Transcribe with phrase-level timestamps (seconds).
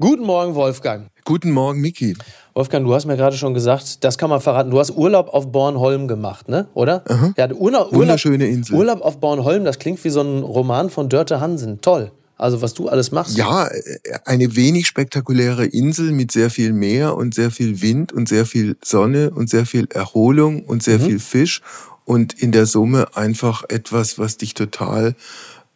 [0.00, 1.08] Guten Morgen, Wolfgang.
[1.24, 2.16] Guten Morgen, Miki.
[2.54, 4.70] Wolfgang, du hast mir gerade schon gesagt, das kann man verraten.
[4.70, 6.68] Du hast Urlaub auf Bornholm gemacht, ne?
[6.74, 7.02] Oder?
[7.08, 7.34] Aha.
[7.36, 8.76] Ja, Urlaub, Wunderschöne Insel.
[8.76, 11.80] Urlaub auf Bornholm, das klingt wie so ein Roman von Dörte Hansen.
[11.80, 12.12] Toll.
[12.36, 13.36] Also was du alles machst.
[13.36, 13.68] Ja,
[14.24, 18.76] eine wenig spektakuläre Insel mit sehr viel Meer und sehr viel Wind und sehr viel
[18.84, 21.06] Sonne und sehr viel Erholung und sehr Mhm.
[21.06, 21.60] viel Fisch
[22.04, 25.16] und in der Summe einfach etwas, was dich total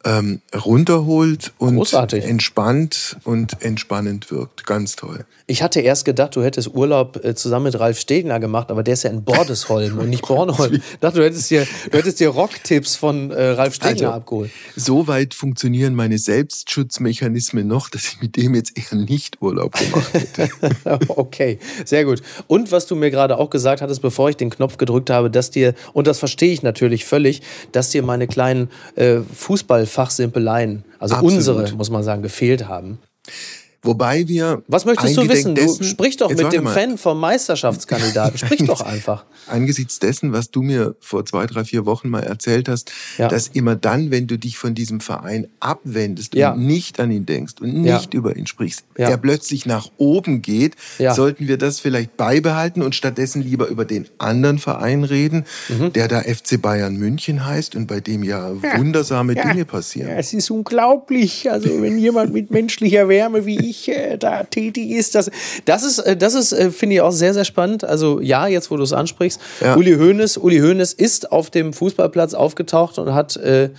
[0.05, 2.25] ähm, runterholt und Großartig.
[2.25, 4.66] entspannt und entspannend wirkt.
[4.66, 5.25] Ganz toll.
[5.46, 8.95] Ich hatte erst gedacht, du hättest Urlaub äh, zusammen mit Ralf Stegner gemacht, aber der
[8.95, 10.75] ist ja in Bordesholm und nicht Bornholm.
[10.75, 14.51] Ich dachte, du hättest dir, du hättest dir Rocktipps von äh, Ralf Stegner Also, abgeholt.
[14.77, 20.12] So weit funktionieren meine Selbstschutzmechanismen noch, dass ich mit dem jetzt eher nicht Urlaub gemacht
[20.14, 20.48] hätte.
[21.09, 22.23] Okay, sehr gut.
[22.47, 25.50] Und was du mir gerade auch gesagt hattest, bevor ich den Knopf gedrückt habe, dass
[25.50, 27.42] dir, und das verstehe ich natürlich völlig,
[27.73, 29.19] dass dir meine kleinen äh,
[29.92, 31.34] Fußballfachsimpeleien, also Absolut.
[31.37, 32.98] unsere, muss man sagen, gefehlt haben.
[33.84, 34.62] Wobei wir.
[34.68, 35.54] Was möchtest du wissen?
[35.56, 36.72] Du dessen- sprich doch mit dem mal.
[36.72, 38.39] Fan vom Meisterschaftskandidaten.
[38.39, 39.24] Sprich doch einfach.
[39.48, 43.27] angesichts dessen, was du mir vor zwei, drei, vier Wochen mal erzählt hast, Ja.
[43.27, 46.52] dass immer dann, wenn du dich von diesem Verein abwendest Ja.
[46.52, 47.97] und nicht an ihn denkst und Ja.
[47.97, 49.08] nicht über ihn sprichst, Ja.
[49.11, 51.12] er plötzlich nach oben geht, Ja.
[51.12, 55.92] sollten wir das vielleicht beibehalten und stattdessen lieber über den anderen Verein reden, Mhm.
[55.92, 60.11] der da FC Bayern München heißt und bei dem ja, wundersame Dinge passieren.
[60.11, 61.50] es ist unglaublich.
[61.50, 65.31] Also wenn jemand mit menschlicher Wärme wie ich äh, da tätig ist, das,
[65.65, 67.84] das ist, äh, das ist, äh, finde ich auch sehr, sehr spannend.
[67.84, 69.77] Also ja, jetzt wo du es ansprichst, Ja.
[69.77, 73.70] Uli Hoeneß, Uli Hoeneß ist auf dem Fußballplatz aufgetaucht und hat äh,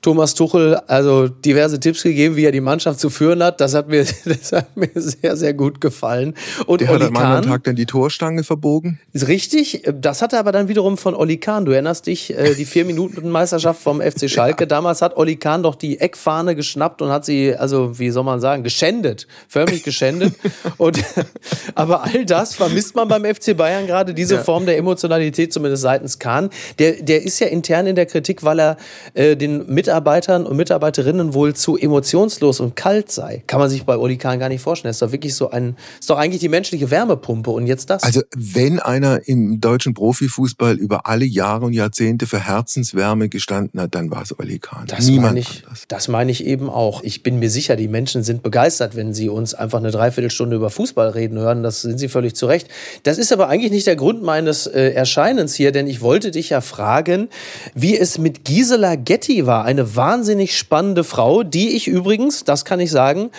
[0.00, 3.60] Thomas Tuchel also diverse Tipps gegeben, wie er die Mannschaft zu führen hat.
[3.60, 6.34] Das hat mir, das hat mir sehr, sehr gut gefallen.
[6.66, 9.00] Und Der hat Oli am anderen Kahn, Tag dann die Torstange verbogen.
[9.12, 9.82] ist richtig.
[9.92, 11.64] Das hatte aber dann wiederum von Oli Kahn.
[11.64, 14.66] Du erinnerst dich, äh, die vier Minuten Meisterschaft vom FC Schalke.
[14.68, 18.40] Damals hat Oli Kahn doch die Eckfahne geschnappt und hat sie, also wie soll man
[18.40, 20.34] sagen, geschändet, förmlich geschändet.
[20.76, 20.98] und
[21.74, 24.42] aber all das vermisst man beim FC Bayern gerade diese Ja.
[24.44, 26.50] Form der Emotionalität zumindest seitens Kahn.
[26.78, 28.76] Der, der ist ja intern in der Kritik, weil er
[29.14, 33.42] äh, den Mitarbeitern und Mitarbeiterinnen wohl zu emotionslos und kalt sei.
[33.46, 34.90] Kann man sich bei Oli Kahn gar nicht vorstellen.
[34.90, 38.02] Ist doch wirklich so ein, ist doch eigentlich die menschliche Wärmepumpe und jetzt das.
[38.02, 43.94] Also wenn einer im deutschen Profifußball über alle Jahre und Jahrzehnte für Herzenswärme gestanden hat,
[43.94, 44.84] dann war es Oli Kahn.
[44.88, 45.84] Das Niemand meine ich, anders.
[45.88, 47.02] das meine ich eben auch.
[47.02, 50.68] Ich bin mir sicher, die Menschen sind begeistert, wenn sie uns einfach eine Dreiviertelstunde über
[50.68, 51.62] Fußball reden hören.
[51.62, 52.68] Das sind sie völlig zu Recht.
[53.04, 56.50] Das ist aber eigentlich nicht der Grund meines äh, Erscheinens hier, denn ich wollte dich
[56.50, 57.30] ja fragen,
[57.74, 59.64] wie es mit Gisela Getty war.
[59.64, 63.30] Eine wahnsinnig spannende Frau, die ich übrigens, das kann ich sagen,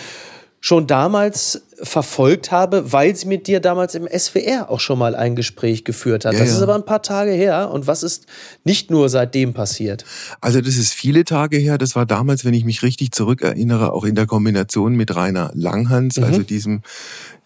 [0.60, 5.36] schon damals verfolgt habe, weil sie mit dir damals im SWR auch schon mal ein
[5.36, 6.34] Gespräch geführt hat.
[6.34, 6.56] Ja, das ja.
[6.56, 7.70] ist aber ein paar Tage her.
[7.70, 8.26] Und was ist
[8.64, 10.04] nicht nur seitdem passiert?
[10.40, 11.78] Also das ist viele Tage her.
[11.78, 16.16] Das war damals, wenn ich mich richtig zurückerinnere, auch in der Kombination mit Rainer Langhans,
[16.18, 16.24] Mhm.
[16.24, 16.82] also diesem,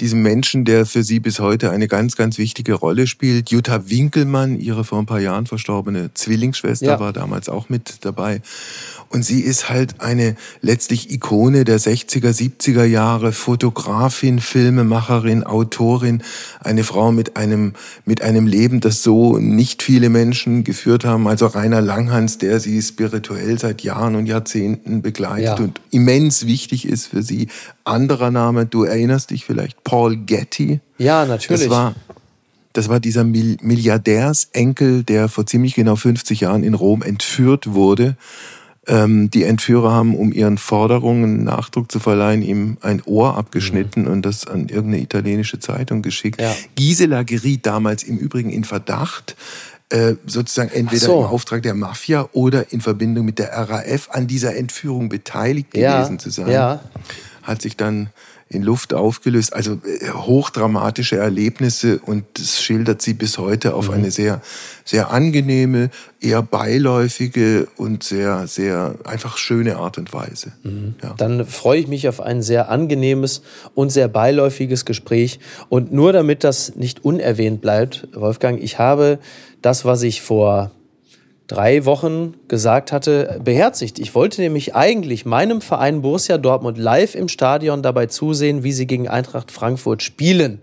[0.00, 3.50] diesem Menschen, der für sie bis heute eine ganz, ganz wichtige Rolle spielt.
[3.50, 7.00] Jutta Winkelmann, ihre vor ein paar Jahren verstorbene Zwillingsschwester, Ja.
[7.00, 8.40] war damals auch mit dabei.
[9.10, 16.22] Und sie ist halt eine letztlich Ikone der 60er, 70er Jahre, Fotografin, Filmemacherin, Autorin,
[16.60, 17.74] eine Frau mit einem,
[18.04, 21.28] mit einem Leben, das so nicht viele Menschen geführt haben.
[21.28, 25.54] Also Rainer Langhans, der sie spirituell seit Jahren und Jahrzehnten begleitet Ja.
[25.56, 27.48] und immens wichtig ist für sie.
[27.84, 30.80] Anderer Name, du erinnerst dich vielleicht, Paul Getty.
[30.98, 31.62] Ja, natürlich.
[31.62, 31.94] Das war,
[32.72, 38.16] das war dieser Mil- Milliardärsenkel, der vor ziemlich genau 50 Jahren in Rom entführt wurde.
[38.86, 44.22] Ähm, die Entführer haben, um ihren Forderungen Nachdruck zu verleihen, ihm ein Ohr abgeschnitten und
[44.22, 46.40] das an irgendeine italienische Zeitung geschickt.
[46.40, 46.54] Ja.
[46.74, 49.36] Gisela geriet damals im Übrigen in Verdacht,
[49.88, 51.20] äh, sozusagen entweder so.
[51.20, 55.98] im Auftrag der Mafia oder in Verbindung mit der RAF an dieser Entführung beteiligt Ja,
[55.98, 56.80] gewesen zu sein ja.
[57.42, 58.10] hat sich dann
[58.54, 59.52] in Luft aufgelöst.
[59.52, 63.74] Also äh, hochdramatische Erlebnisse und das schildert sie bis heute Mhm.
[63.74, 64.40] auf eine sehr,
[64.84, 70.52] sehr angenehme, eher beiläufige und sehr, sehr einfach schöne Art und Weise.
[70.62, 70.94] Mhm.
[71.02, 71.14] Ja.
[71.16, 73.42] Dann freue ich mich auf ein sehr angenehmes
[73.74, 75.40] und sehr beiläufiges Gespräch.
[75.68, 79.18] Und nur damit das nicht unerwähnt bleibt, Wolfgang, ich habe
[79.62, 80.70] das, was ich vor
[81.46, 83.98] drei Wochen gesagt hatte, beherzigt.
[83.98, 88.86] Ich wollte nämlich eigentlich meinem Verein Borussia Dortmund live im Stadion dabei zusehen, wie sie
[88.86, 90.62] gegen Eintracht Frankfurt spielen.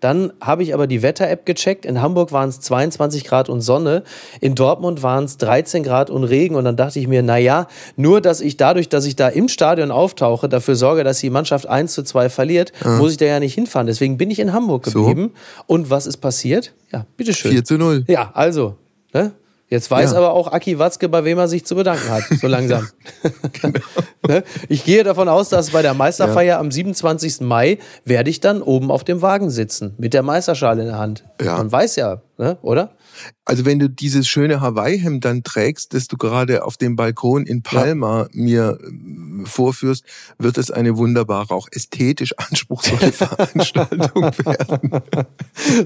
[0.00, 1.86] Dann habe ich aber die Wetter-App gecheckt.
[1.86, 4.02] In Hamburg waren es 22 Grad und Sonne.
[4.42, 6.54] In Dortmund waren es 13 Grad und Regen.
[6.54, 9.48] Und dann dachte ich mir, na ja, nur dass ich dadurch, dass ich da im
[9.48, 13.40] Stadion auftauche, dafür sorge, dass die Mannschaft 1 zu 2 verliert, muss ich da ja
[13.40, 13.86] nicht hinfahren.
[13.86, 15.00] Deswegen bin ich in Hamburg So.
[15.06, 15.32] geblieben.
[15.66, 16.74] Und was ist passiert?
[16.92, 17.52] Ja, bitteschön.
[17.52, 18.04] 4 zu 0.
[18.06, 18.76] Ja, also,
[19.14, 19.32] ne?
[19.68, 20.18] Jetzt weiß ja.
[20.18, 22.88] aber auch Aki Watzke, bei wem er sich zu bedanken hat, so langsam.
[23.60, 23.80] genau.
[24.28, 24.44] Ne?
[24.68, 26.60] ich gehe davon aus, dass bei der Meisterfeier ja.
[26.60, 27.40] am 27.
[27.40, 31.24] Mai werde ich dann oben auf dem Wagen sitzen, mit der Meisterschale in der Hand.
[31.42, 31.56] Ja.
[31.56, 32.58] Man weiß ja, ne?
[32.62, 32.90] oder?
[33.44, 37.62] Also wenn du dieses schöne Hawaii-Hemd dann trägst, das du gerade auf dem Balkon in
[37.62, 38.28] Palma ja.
[38.32, 40.04] mir äh, vorführst,
[40.38, 45.02] wird es eine wunderbare, auch ästhetisch anspruchsvolle Veranstaltung werden.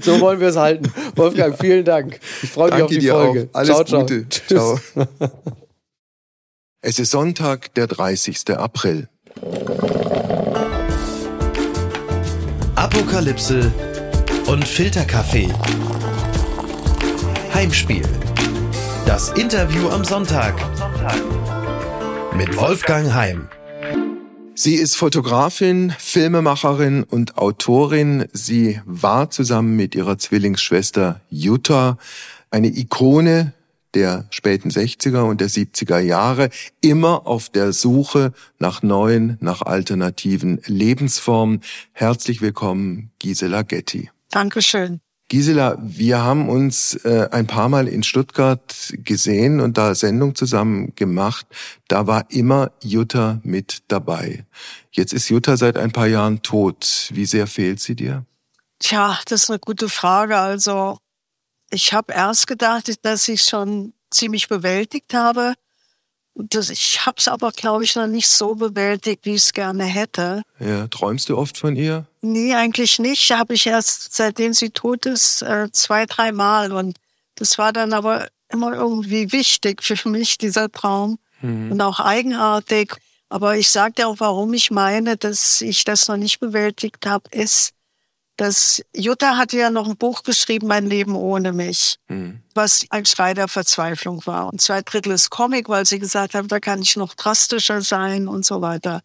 [0.01, 0.91] So wollen wir es halten.
[1.15, 2.19] Wolfgang, vielen Dank.
[2.41, 3.49] Ich freue mich auf die Folge.
[3.51, 3.57] Auch.
[3.59, 4.27] Alles ciao, Gute.
[4.29, 4.79] Ciao.
[4.93, 5.07] ciao.
[6.81, 8.57] Es ist Sonntag, der 30.
[8.57, 9.07] April.
[12.75, 13.71] Apokalypse
[14.47, 15.53] und Filterkaffee.
[17.53, 18.07] Heimspiel.
[19.05, 20.55] Das Interview am Sonntag.
[22.35, 23.49] Mit Wolfgang Heim.
[24.55, 28.25] Sie ist Fotografin, Filmemacherin und Autorin.
[28.31, 31.97] Sie war zusammen mit ihrer Zwillingsschwester Jutta
[32.49, 33.53] eine Ikone
[33.93, 36.49] der späten 60er und der 70er Jahre,
[36.79, 41.61] immer auf der Suche nach neuen, nach alternativen Lebensformen.
[41.91, 44.09] Herzlich willkommen, Gisela Getty.
[44.29, 45.01] Dankeschön.
[45.31, 50.93] Gisela, wir haben uns äh, ein paar Mal in Stuttgart gesehen und da Sendung zusammen
[50.95, 51.47] gemacht.
[51.87, 54.45] Da war immer Jutta mit dabei.
[54.91, 57.07] Jetzt ist Jutta seit ein paar Jahren tot.
[57.13, 58.25] Wie sehr fehlt sie dir?
[58.79, 60.37] Tja, das ist eine gute Frage.
[60.37, 60.97] Also
[61.69, 65.53] ich habe erst gedacht, dass ich schon ziemlich bewältigt habe.
[66.35, 69.83] Das, ich habe es aber, glaube ich, noch nicht so bewältigt, wie ich es gerne
[69.83, 70.43] hätte.
[70.59, 72.05] Ja, träumst du oft von ihr?
[72.21, 73.31] Nee, eigentlich nicht.
[73.31, 76.71] Habe ich erst, seitdem sie tot ist, äh, zwei, drei Mal.
[76.71, 76.97] Und
[77.35, 81.19] das war dann aber immer irgendwie wichtig für mich, dieser Traum.
[81.41, 81.73] Mhm.
[81.73, 82.95] Und auch eigenartig.
[83.29, 87.29] Aber ich sage dir auch, warum ich meine, dass ich das noch nicht bewältigt habe,
[87.31, 87.71] ist,
[88.41, 92.41] dass Jutta hatte ja noch ein Buch geschrieben, Mein Leben ohne mich, mhm.
[92.55, 94.51] was ein Schrei der Verzweiflung war.
[94.51, 98.27] Und zwei Drittel ist Comic, weil sie gesagt haben, da kann ich noch drastischer sein
[98.27, 99.01] und so weiter.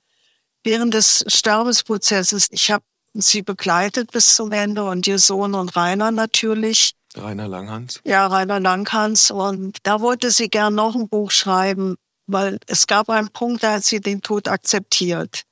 [0.65, 6.11] Während des Sterbensprozesses, ich habe sie begleitet bis zum Ende und ihr Sohn und Rainer
[6.13, 6.95] natürlich.
[7.15, 8.01] Rainer Langhans?
[8.07, 9.31] Ja, Rainer Langhans.
[9.31, 11.97] Und da wollte sie gern noch ein Buch schreiben,
[12.27, 15.43] weil es gab einen Punkt, da hat sie den Tod akzeptiert.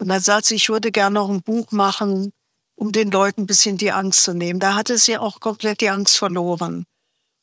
[0.00, 2.32] Und dann sagt sie, ich würde gern noch ein Buch machen,
[2.80, 4.58] um den Leuten ein bisschen die Angst zu nehmen.
[4.58, 6.86] Da hatte sie auch komplett die Angst verloren.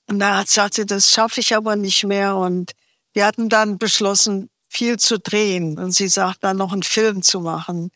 [0.08, 2.36] Und da hat, sagt sie, das schaffe ich aber nicht mehr.
[2.36, 2.72] Und
[3.14, 5.78] wir hatten dann beschlossen, viel zu drehen.
[5.78, 7.92] Und sie sagt, dann noch einen Film zu machen.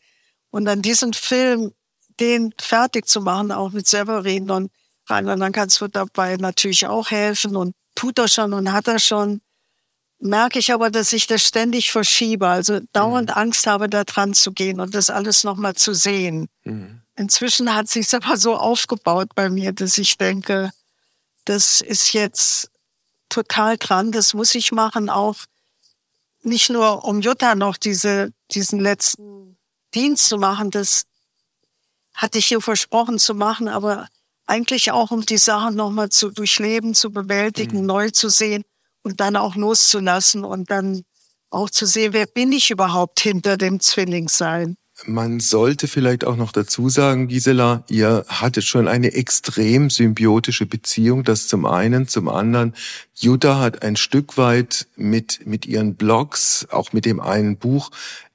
[0.50, 1.72] Und dann diesen Film,
[2.20, 4.70] den fertig zu machen, auch mit Severin und
[5.10, 9.40] Rainer wird dabei natürlich auch helfen und tut er schon und hat er schon.
[10.20, 13.36] Merke ich aber, dass ich das ständig verschiebe, also dauernd mhm.
[13.36, 16.48] Angst habe, da dran zu gehen und das alles nochmal zu sehen.
[16.62, 17.01] Mhm.
[17.16, 20.70] Inzwischen hat sich aber so aufgebaut bei mir, dass ich denke,
[21.44, 22.70] das ist jetzt
[23.28, 25.36] total dran, das muss ich machen, auch
[26.42, 29.56] nicht nur um Jutta noch diese, diesen letzten
[29.94, 31.04] Dienst zu machen, das
[32.14, 34.08] hatte ich ihr versprochen zu machen, aber
[34.46, 37.86] eigentlich auch um die Sachen nochmal zu durchleben, zu bewältigen, mhm.
[37.86, 38.64] neu zu sehen
[39.02, 41.02] und dann auch loszulassen und dann
[41.50, 44.76] auch zu sehen, wer bin ich überhaupt hinter dem Zwillingssein.
[45.06, 51.24] Man sollte vielleicht auch noch dazu sagen, Gisela, ihr hattet schon eine extrem symbiotische Beziehung,
[51.24, 52.06] das zum einen.
[52.06, 52.74] Zum anderen,
[53.14, 57.90] Jutta hat ein Stück weit mit, mit ihren Blogs, auch mit dem einen Buch,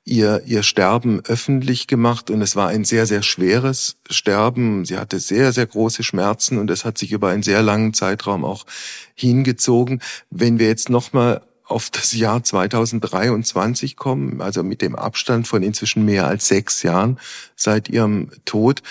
[0.07, 4.85] ihr, ihr Sterben öffentlich gemacht und es war ein sehr, sehr schweres Sterben.
[4.85, 8.45] Sie hatte sehr, sehr große Schmerzen und es hat sich über einen sehr langen Zeitraum
[8.45, 8.65] auch
[9.15, 10.01] hingezogen.
[10.29, 16.05] Wenn wir jetzt nochmal auf das Jahr 2023 kommen, also mit dem Abstand von inzwischen
[16.05, 17.19] mehr als sechs Jahren
[17.55, 18.81] seit ihrem Tod.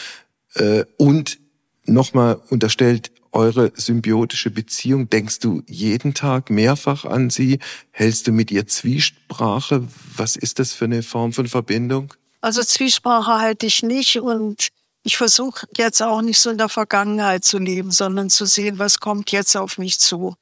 [0.55, 1.39] Äh, und
[1.87, 7.59] nochmal unterstellt, eure symbiotische Beziehung, denkst du jeden Tag mehrfach an sie?
[7.91, 9.87] Hältst du mit ihr Zwiesprache?
[10.17, 12.15] Was ist das für eine Form von Verbindung?
[12.41, 14.69] Also Zwiesprache halte ich nicht und
[15.03, 19.01] ich versuche jetzt auch nicht so in der Vergangenheit zu leben, sondern zu sehen, was
[19.01, 20.35] kommt jetzt auf mich zu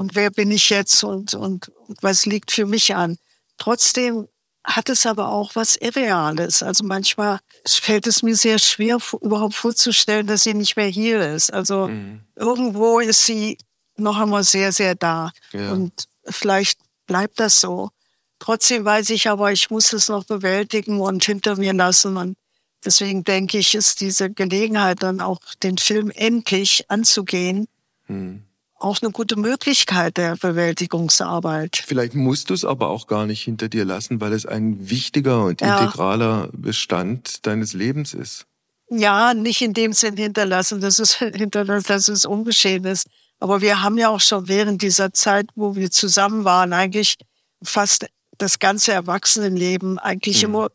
[0.00, 3.18] und wer bin ich jetzt und, und, und was liegt für mich an.
[3.58, 4.28] Trotzdem
[4.64, 6.62] hat es aber auch was Irreales.
[6.62, 11.52] Also manchmal fällt es mir sehr schwer, überhaupt vorzustellen, dass sie nicht mehr hier ist.
[11.52, 12.20] Also mhm.
[12.34, 13.58] irgendwo ist sie
[13.98, 15.32] noch einmal sehr, sehr da.
[15.52, 15.70] Ja.
[15.72, 15.92] Und
[16.24, 17.90] vielleicht bleibt das so.
[18.38, 22.16] Trotzdem weiß ich aber, ich muss es noch bewältigen und hinter mir lassen.
[22.16, 22.38] Und
[22.82, 27.68] deswegen denke ich, ist diese Gelegenheit dann auch den Film endlich anzugehen.
[28.08, 28.44] Mhm
[28.80, 31.82] auch eine gute Möglichkeit der Bewältigungsarbeit.
[31.86, 35.44] Vielleicht musst du es aber auch gar nicht hinter dir lassen, weil es ein wichtiger
[35.44, 35.78] und ja.
[35.78, 38.46] integraler Bestand deines Lebens ist.
[38.90, 43.06] Ja, nicht in dem Sinn hinterlassen, dass es hinterlassen, dass es ungeschehen ist.
[43.38, 47.16] Aber wir haben ja auch schon während dieser Zeit, wo wir zusammen waren, eigentlich
[47.62, 48.06] fast
[48.38, 50.48] das ganze Erwachsenenleben eigentlich mhm.
[50.48, 50.68] immer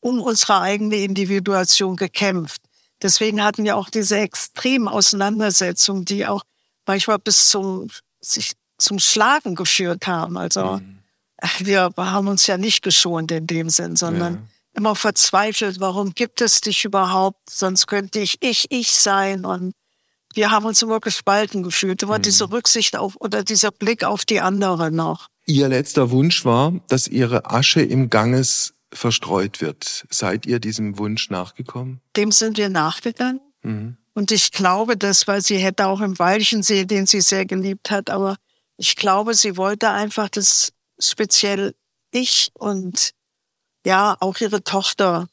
[0.00, 2.62] um unsere eigene Individuation gekämpft.
[3.02, 6.42] Deswegen hatten wir auch diese extremen Auseinandersetzungen, die auch
[6.88, 7.88] manchmal bis zum,
[8.20, 10.36] sich zum Schlagen geführt haben.
[10.36, 10.98] Also mhm.
[11.60, 14.40] wir haben uns ja nicht geschont in dem Sinn, sondern ja.
[14.74, 17.50] immer verzweifelt, warum gibt es dich überhaupt?
[17.50, 19.44] Sonst könnte ich ich, ich sein.
[19.44, 19.74] Und
[20.34, 22.02] wir haben uns immer gespalten gefühlt.
[22.02, 22.22] Immer mhm.
[22.22, 25.28] diese Rücksicht auf oder dieser Blick auf die andere noch.
[25.46, 30.06] Ihr letzter Wunsch war, dass Ihre Asche im Ganges verstreut wird.
[30.10, 32.00] Seid ihr diesem Wunsch nachgekommen?
[32.16, 33.40] Dem sind wir nachgegangen.
[33.62, 33.96] Mhm.
[34.18, 38.10] Und ich glaube das, weil sie hätte auch im Walchensee, den sie sehr geliebt hat,
[38.10, 38.36] aber
[38.76, 41.76] ich glaube, sie wollte einfach das speziell
[42.10, 43.12] ich und
[43.86, 45.28] ja, auch ihre Tochter,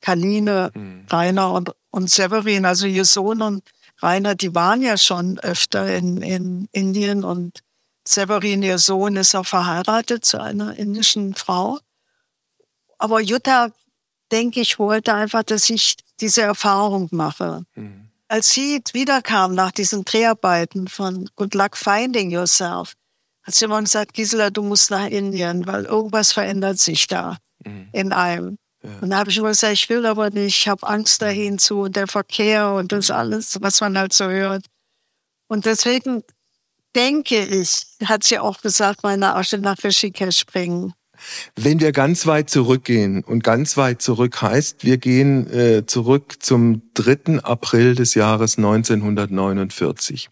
[0.00, 1.06] Kaline, mhm.
[1.10, 3.64] Rainer und, und Severin, also ihr Sohn und
[4.00, 7.64] Rainer, die waren ja schon öfter in, in Indien und
[8.06, 11.80] Severin, ihr Sohn, ist auch verheiratet zu einer indischen Frau.
[12.96, 13.72] Aber Jutta,
[14.30, 17.64] denke ich, wollte einfach, dass ich diese Erfahrung mache.
[17.74, 18.09] Mhm.
[18.30, 22.94] Als sie wiederkam nach diesen Dreharbeiten von Good Luck Finding Yourself,
[23.42, 27.88] hat sie immer gesagt, Gisela, du musst nach Indien, weil irgendwas verändert sich da mhm.
[27.90, 28.56] in einem.
[28.84, 28.90] Ja.
[29.00, 31.80] Und da habe ich immer gesagt, ich will aber nicht, ich habe Angst dahin zu
[31.80, 34.64] und der Verkehr und das alles, was man halt so hört.
[35.48, 36.22] Und deswegen
[36.94, 40.94] denke ich, hat sie auch gesagt, meine Asche nach Rishikesh bringen.
[41.56, 46.82] Wenn wir ganz weit zurückgehen und ganz weit zurück heißt, wir gehen äh, zurück zum
[46.94, 47.40] 3.
[47.42, 50.30] April des Jahres 1949.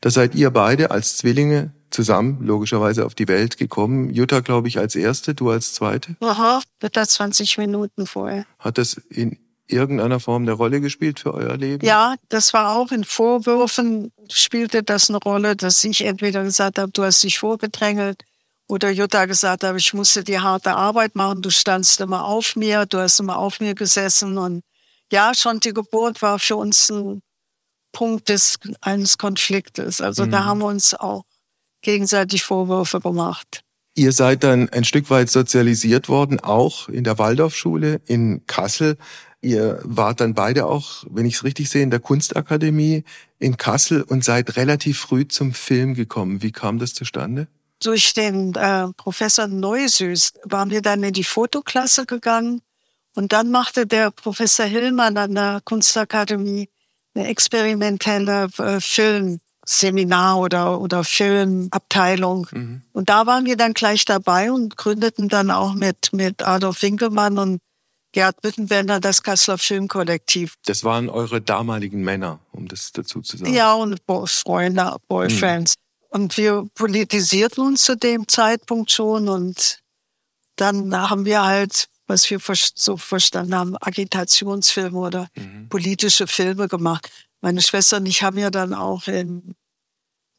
[0.00, 4.10] Da seid ihr beide als Zwillinge zusammen logischerweise auf die Welt gekommen.
[4.10, 6.16] Jutta, glaube ich, als erste, du als zweite.
[6.20, 8.46] Aha, wird da 20 Minuten vorher.
[8.58, 11.84] Hat das in irgendeiner Form eine Rolle gespielt für euer Leben?
[11.84, 16.90] Ja, das war auch in Vorwürfen spielte das eine Rolle, dass ich entweder gesagt habe,
[16.92, 18.22] du hast dich vorgedrängelt
[18.70, 22.86] oder Jutta gesagt habe, ich musste die harte Arbeit machen, du standst immer auf mir,
[22.86, 24.62] du hast immer auf mir gesessen und
[25.10, 27.20] ja, schon die Geburt war für uns ein
[27.90, 30.00] Punkt des, eines Konfliktes.
[30.00, 30.30] Also mhm.
[30.30, 31.24] da haben wir uns auch
[31.82, 33.62] gegenseitig Vorwürfe gemacht.
[33.96, 38.96] Ihr seid dann ein Stück weit sozialisiert worden, auch in der Waldorfschule in Kassel.
[39.40, 43.02] Ihr wart dann beide auch, wenn ich es richtig sehe, in der Kunstakademie
[43.40, 46.40] in Kassel und seid relativ früh zum Film gekommen.
[46.40, 47.48] Wie kam das zustande?
[47.80, 52.62] Durch den äh, Professor Neusüß waren wir dann in die Fotoklasse gegangen
[53.14, 56.68] und dann machte der Professor Hillmann an der Kunstakademie
[57.14, 62.46] eine experimentelle äh, Filmseminar oder, oder Filmabteilung.
[62.52, 62.82] Mhm.
[62.92, 67.38] Und da waren wir dann gleich dabei und gründeten dann auch mit, mit Adolf Winkelmann
[67.38, 67.60] und
[68.12, 70.54] Gerd Wittenbender das Kasseler Filmkollektiv.
[70.64, 73.54] Das waren eure damaligen Männer, um das dazu zu sagen.
[73.54, 75.76] Ja, und Freunde, Boyfriends.
[75.76, 75.89] Mhm.
[76.10, 79.78] Und wir politisierten uns zu dem Zeitpunkt schon und
[80.56, 82.40] dann haben wir halt, was wir
[82.74, 85.68] so verstanden haben, Agitationsfilme oder mhm.
[85.68, 87.10] politische Filme gemacht.
[87.40, 89.54] Meine Schwester und ich haben ja dann auch in,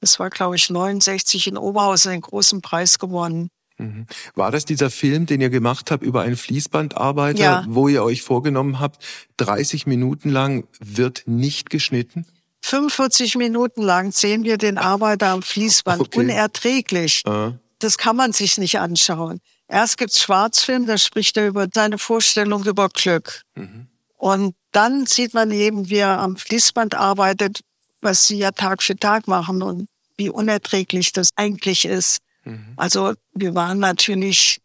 [0.02, 3.50] das war glaube ich 69 in Oberhausen einen großen Preis gewonnen.
[3.78, 4.06] Mhm.
[4.36, 7.66] War das dieser Film, den ihr gemacht habt über einen Fließbandarbeiter, ja.
[7.68, 9.04] wo ihr euch vorgenommen habt,
[9.38, 12.26] 30 Minuten lang wird nicht geschnitten?
[12.62, 16.02] 45 Minuten lang sehen wir den Arbeiter am Fließband.
[16.02, 16.20] Okay.
[16.20, 17.24] Unerträglich.
[17.28, 17.54] Uh.
[17.80, 19.40] Das kann man sich nicht anschauen.
[19.68, 23.42] Erst gibt's Schwarzfilm, da spricht er über seine Vorstellung über Glück.
[23.56, 23.88] Mhm.
[24.18, 27.62] Und dann sieht man eben, wie er am Fließband arbeitet,
[28.02, 29.88] was sie ja Tag für Tag machen und
[30.18, 32.20] wie unerträglich das eigentlich ist.
[32.44, 32.74] Mhm.
[32.76, 34.62] Also wir waren natürlich,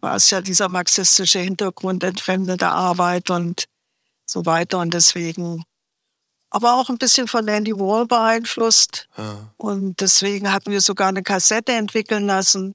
[0.00, 3.64] war es ja dieser marxistische Hintergrund entfremdete Arbeit und
[4.26, 4.78] so weiter.
[4.78, 5.64] Und deswegen
[6.50, 9.08] aber auch ein bisschen von Andy Wall beeinflusst.
[9.16, 9.52] Ja.
[9.56, 12.74] Und deswegen hatten wir sogar eine Kassette entwickeln lassen,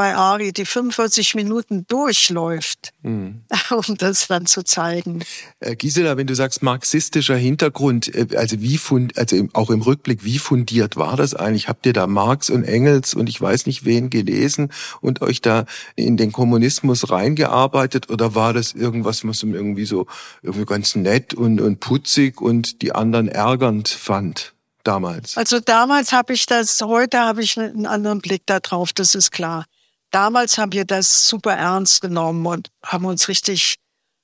[0.00, 3.42] bei Ari, die 45 Minuten durchläuft, mhm.
[3.70, 5.22] um das dann zu zeigen.
[5.58, 10.24] Äh, Gisela, wenn du sagst marxistischer Hintergrund, äh, also wie fund, also auch im Rückblick,
[10.24, 11.68] wie fundiert war das eigentlich?
[11.68, 15.66] Habt ihr da Marx und Engels und ich weiß nicht wen gelesen und euch da
[15.96, 20.06] in den Kommunismus reingearbeitet oder war das irgendwas, was man irgendwie so
[20.40, 24.54] irgendwie ganz nett und, und putzig und die anderen ärgernd fand?
[24.82, 25.36] Damals.
[25.36, 29.66] Also damals habe ich das, heute habe ich einen anderen Blick darauf, das ist klar
[30.10, 33.76] damals haben wir das super ernst genommen und haben uns richtig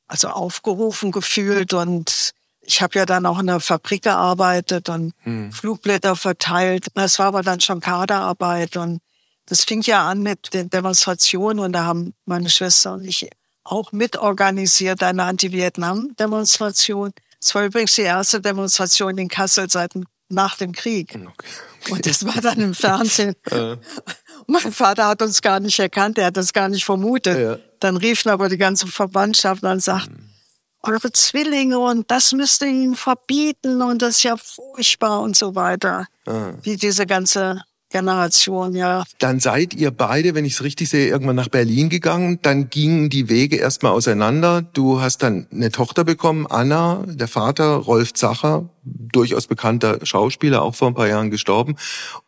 [0.08, 5.52] also aufgerufen gefühlt und ich habe ja dann auch in der Fabrik gearbeitet und hm.
[5.52, 6.88] Flugblätter verteilt.
[6.94, 9.00] Das war aber dann schon Kaderarbeit und
[9.46, 13.28] das fing ja an mit den Demonstrationen und da haben meine Schwester und ich
[13.62, 17.12] auch mitorganisiert eine Anti-Vietnam-Demonstration.
[17.40, 21.14] Es war übrigens die erste Demonstration in Kassel seit dem nach dem Krieg.
[21.14, 21.92] Okay.
[21.92, 23.34] Und das war dann im Fernsehen.
[24.46, 27.38] mein Vater hat uns gar nicht erkannt, er hat das gar nicht vermutet.
[27.38, 27.58] Ja.
[27.80, 30.30] Dann riefen aber die ganze Verwandtschaft und sagt, mhm.
[30.82, 35.54] eure Zwillinge und das müsst ihr ihnen verbieten und das ist ja furchtbar und so
[35.54, 36.06] weiter.
[36.26, 36.52] Ah.
[36.62, 37.62] Wie diese ganze
[37.96, 39.04] Generation, ja.
[39.20, 42.38] Dann seid ihr beide, wenn ich es richtig sehe, irgendwann nach Berlin gegangen.
[42.42, 44.60] Dann gingen die Wege erstmal auseinander.
[44.60, 50.74] Du hast dann eine Tochter bekommen, Anna, der Vater, Rolf Zacher, durchaus bekannter Schauspieler, auch
[50.74, 51.76] vor ein paar Jahren gestorben.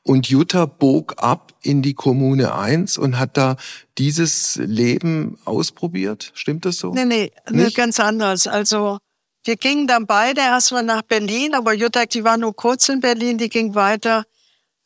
[0.02, 3.56] Und Jutta bog ab in die Kommune 1 und hat da
[3.98, 6.30] dieses Leben ausprobiert.
[6.32, 6.94] Stimmt das so?
[6.94, 8.46] Nee, nee, nee ganz anders.
[8.46, 8.98] Also
[9.44, 13.36] wir gingen dann beide erstmal nach Berlin, aber Jutta, die war nur kurz in Berlin,
[13.36, 14.24] die ging weiter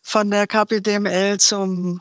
[0.02, 2.00] von der KPDML zum,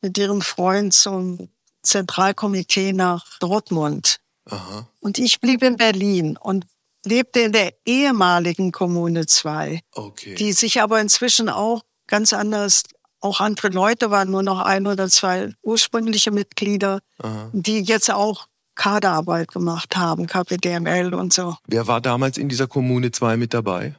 [0.00, 1.48] mit ihrem Freund zum
[1.82, 4.18] Zentralkomitee nach Dortmund.
[4.46, 4.88] Aha.
[5.00, 6.66] Und ich blieb in Berlin und
[7.04, 10.34] lebte in der ehemaligen Kommune 2, okay.
[10.34, 12.84] die sich aber inzwischen auch ganz anders,
[13.20, 17.50] auch andere Leute waren, nur noch ein oder zwei ursprüngliche Mitglieder, Aha.
[17.52, 21.56] die jetzt auch Kaderarbeit gemacht haben, KPDML und so.
[21.66, 23.94] Wer war damals in dieser Kommune 2 mit dabei?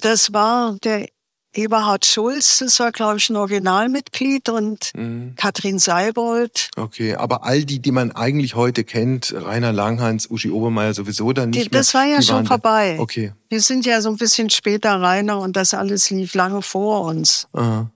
[0.00, 1.08] Das war der
[1.54, 5.34] Eberhard Schulz, das war, glaube ich, ein Originalmitglied und mhm.
[5.36, 6.70] Katrin Seibold.
[6.76, 11.50] Okay, aber all die, die man eigentlich heute kennt, Rainer Langhans, Uschi Obermeier sowieso dann
[11.50, 11.80] nicht die, mehr.
[11.80, 12.96] Das war ja schon vorbei.
[12.98, 13.32] Okay.
[13.48, 17.48] Wir sind ja so ein bisschen später Rainer und das alles lief lange vor uns.
[17.52, 17.90] Aha.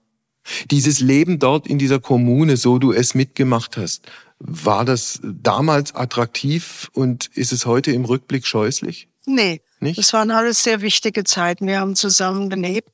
[0.71, 4.07] Dieses Leben dort in dieser Kommune, so du es mitgemacht hast,
[4.39, 9.09] war das damals attraktiv und ist es heute im Rückblick scheußlich?
[9.25, 9.61] Nee.
[9.81, 9.97] Nicht?
[9.97, 11.67] Das waren alles sehr wichtige Zeiten.
[11.67, 12.89] Wir haben zusammen gelebt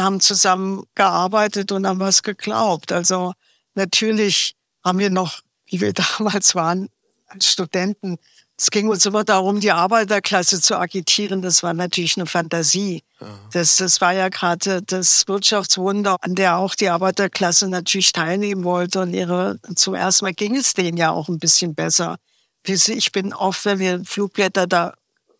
[0.00, 2.92] haben zusammen gearbeitet und haben was geglaubt.
[2.92, 3.32] Also
[3.74, 6.88] natürlich haben wir noch, wie wir damals waren,
[7.28, 8.18] als Studenten,
[8.58, 11.42] es ging uns immer darum, die Arbeiterklasse zu agitieren.
[11.42, 13.02] Das war natürlich eine Fantasie.
[13.52, 19.00] Das, das war ja gerade das Wirtschaftswunder, an der auch die Arbeiterklasse natürlich teilnehmen wollte.
[19.00, 22.16] Und ihre, zuerst mal ging es denen ja auch ein bisschen besser.
[22.66, 24.94] Ich bin oft, wenn wir Flugblätter da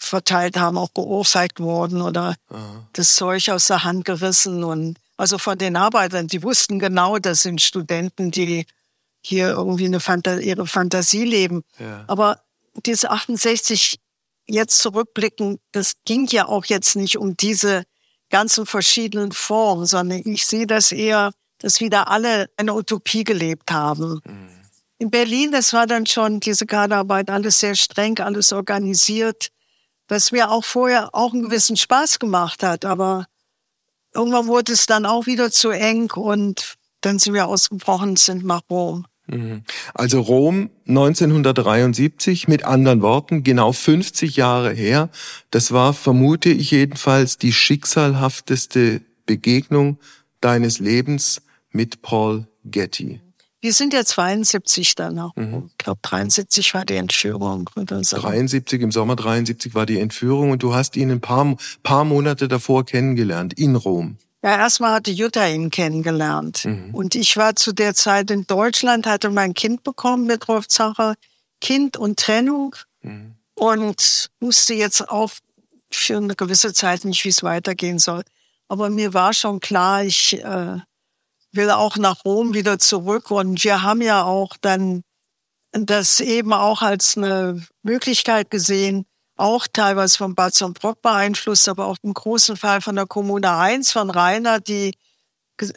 [0.07, 2.89] verteilt haben, auch geohrfeigt worden oder Aha.
[2.93, 4.65] das Zeug aus der Hand gerissen.
[4.65, 8.67] Und also von den Arbeitern, die wussten genau, das sind Studenten, die
[9.21, 11.65] hier irgendwie eine Fanta ihre Fantasie leben.
[11.79, 12.05] Ja.
[12.07, 12.43] Aber
[12.85, 13.99] diese 68
[14.47, 17.85] jetzt zurückblicken, das ging ja auch jetzt nicht um diese
[18.31, 24.21] ganzen verschiedenen Formen, sondern ich sehe das eher, dass wieder alle eine Utopie gelebt haben.
[24.25, 24.49] Mhm.
[24.99, 29.51] In Berlin, das war dann schon diese Kaderarbeit, alles sehr streng, alles organisiert
[30.09, 32.85] was mir auch vorher auch einen gewissen Spaß gemacht hat.
[32.85, 33.27] Aber
[34.15, 38.63] irgendwann wurde es dann auch wieder zu eng und dann sind wir ausgebrochen, sind nach
[38.71, 39.07] Rom.
[39.27, 39.63] Mhm.
[39.95, 45.11] Also Rom 1973, mit anderen Worten, genau 50 Jahre her.
[45.51, 49.99] Das war, vermute ich jedenfalls, die schicksalhafteste Begegnung
[50.41, 53.21] deines Lebens mit Paul Getty.
[53.67, 55.35] Wir sind ja 72 danach.
[55.35, 55.71] Mhm.
[55.73, 57.69] Ich glaube, 73 war die Entführung.
[57.75, 58.17] Oder so.
[58.17, 62.47] 73, im Sommer 73 war die Entführung und du hast ihn ein paar, paar Monate
[62.47, 64.19] davor kennengelernt, in Rom.
[64.45, 66.65] Ja, erstmal hatte Jutta ihn kennengelernt.
[66.65, 66.95] Mhm.
[66.95, 71.17] Und ich war zu der Zeit in Deutschland, hatte mein Kind bekommen mit Rolf Zacher.
[71.61, 72.77] Kind und Trennung.
[73.03, 73.35] Mhm.
[73.57, 75.33] Und wusste jetzt auch
[75.91, 78.23] für eine gewisse Zeit nicht, wie es weitergehen soll.
[78.69, 80.79] Aber mir war schon klar, ich äh,
[81.57, 83.31] will auch nach Rom wieder zurück.
[83.31, 85.03] Und wir haben ja auch dann
[85.73, 91.99] das eben auch als eine Möglichkeit gesehen, auch teilweise von Bad Brock beeinflusst, aber auch
[92.03, 94.95] im großen Fall von der Kommune 1 von Rainer, die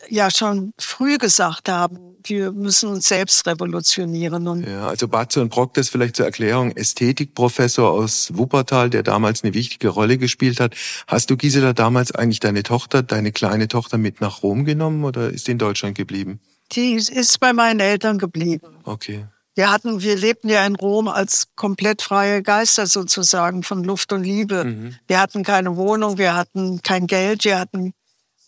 [0.10, 4.48] ja schon früh gesagt haben, wir müssen uns selbst revolutionieren.
[4.48, 9.44] Und ja, also Batze und Brock, das vielleicht zur Erklärung, Ästhetikprofessor aus Wuppertal, der damals
[9.44, 10.76] eine wichtige Rolle gespielt hat.
[11.08, 15.30] Hast du, Gisela, damals eigentlich deine Tochter, deine kleine Tochter mit nach Rom genommen oder
[15.30, 16.40] ist die in Deutschland geblieben?
[16.74, 18.68] Die ist bei meinen Eltern geblieben.
[18.84, 19.26] Okay.
[19.56, 24.24] Wir hatten, wir lebten ja in Rom als komplett freie Geister sozusagen von Luft und
[24.24, 24.64] Liebe.
[24.64, 24.96] Mhm.
[25.08, 27.94] Wir hatten keine Wohnung, wir hatten kein Geld, wir hatten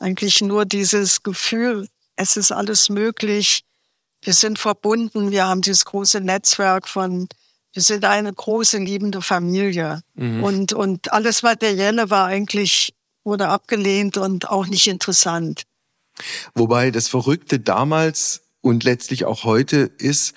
[0.01, 3.63] eigentlich nur dieses Gefühl, es ist alles möglich,
[4.23, 7.27] wir sind verbunden, wir haben dieses große Netzwerk von,
[7.73, 10.03] wir sind eine große liebende Familie.
[10.15, 10.43] Mhm.
[10.43, 15.63] Und, und alles Materielle war eigentlich, wurde abgelehnt und auch nicht interessant.
[16.53, 20.33] Wobei das Verrückte damals und letztlich auch heute ist,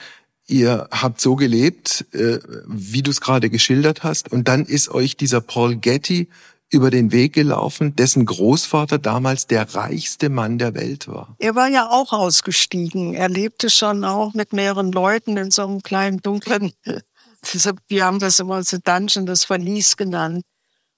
[0.47, 5.17] ihr habt so gelebt, äh, wie du es gerade geschildert hast, und dann ist euch
[5.17, 6.29] dieser Paul Getty
[6.71, 11.37] über den Weg gelaufen, dessen Großvater damals der reichste Mann der Welt war.
[11.39, 13.15] Er war ja auch ausgestiegen.
[13.15, 16.73] Er lebte schon auch mit mehreren Leuten in so einem kleinen dunklen,
[17.89, 20.45] wir haben das immer so Dungeon, das Verlies genannt.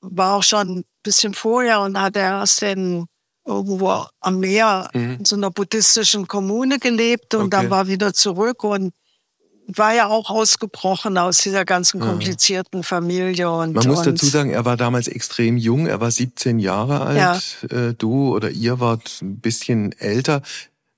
[0.01, 3.07] War auch schon ein bisschen vorher und hat erst in
[3.45, 5.17] irgendwo am Meer mhm.
[5.19, 7.51] in so einer buddhistischen Kommune gelebt und okay.
[7.51, 8.93] dann war wieder zurück und
[9.67, 13.51] war ja auch ausgebrochen aus dieser ganzen komplizierten Familie.
[13.51, 17.59] Und, Man muss dazu sagen, er war damals extrem jung, er war 17 Jahre alt.
[17.71, 17.89] Ja.
[17.89, 20.43] Äh, du oder ihr wart ein bisschen älter.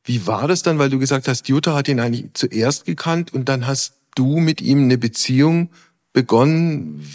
[0.05, 3.49] Wie war das dann, weil du gesagt hast, Jutta hat ihn eigentlich zuerst gekannt und
[3.49, 5.71] dann hast du mit ihm eine Beziehung
[6.13, 7.07] begonnen.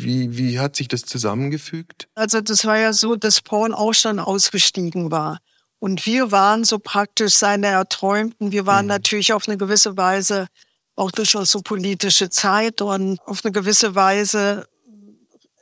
[0.00, 2.08] Wie, wie hat sich das zusammengefügt?
[2.14, 5.38] Also das war ja so, dass Paul auch schon ausgestiegen war.
[5.80, 8.52] Und wir waren so praktisch seine Erträumten.
[8.52, 8.90] Wir waren mhm.
[8.90, 10.48] natürlich auf eine gewisse Weise
[10.98, 14.66] auch durchaus so politische Zeit und auf eine gewisse Weise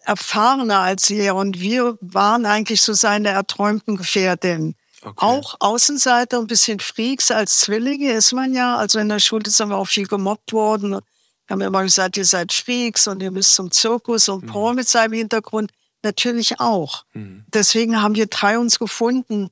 [0.04, 1.34] erfahrener als er.
[1.34, 4.74] Und wir waren eigentlich so seine erträumten Gefährtin.
[5.02, 5.24] Okay.
[5.24, 8.76] Auch Außenseiter, ein bisschen Freaks als Zwillinge ist man ja.
[8.76, 10.92] Also in der Schule sind wir auch viel gemobbt worden.
[10.92, 11.00] Wir
[11.50, 14.48] haben immer gesagt, ihr seid Freaks und ihr müsst zum Zirkus und mhm.
[14.48, 15.70] Paul mit seinem Hintergrund
[16.02, 17.04] natürlich auch.
[17.12, 17.44] Mhm.
[17.48, 19.50] Deswegen haben wir drei uns gefunden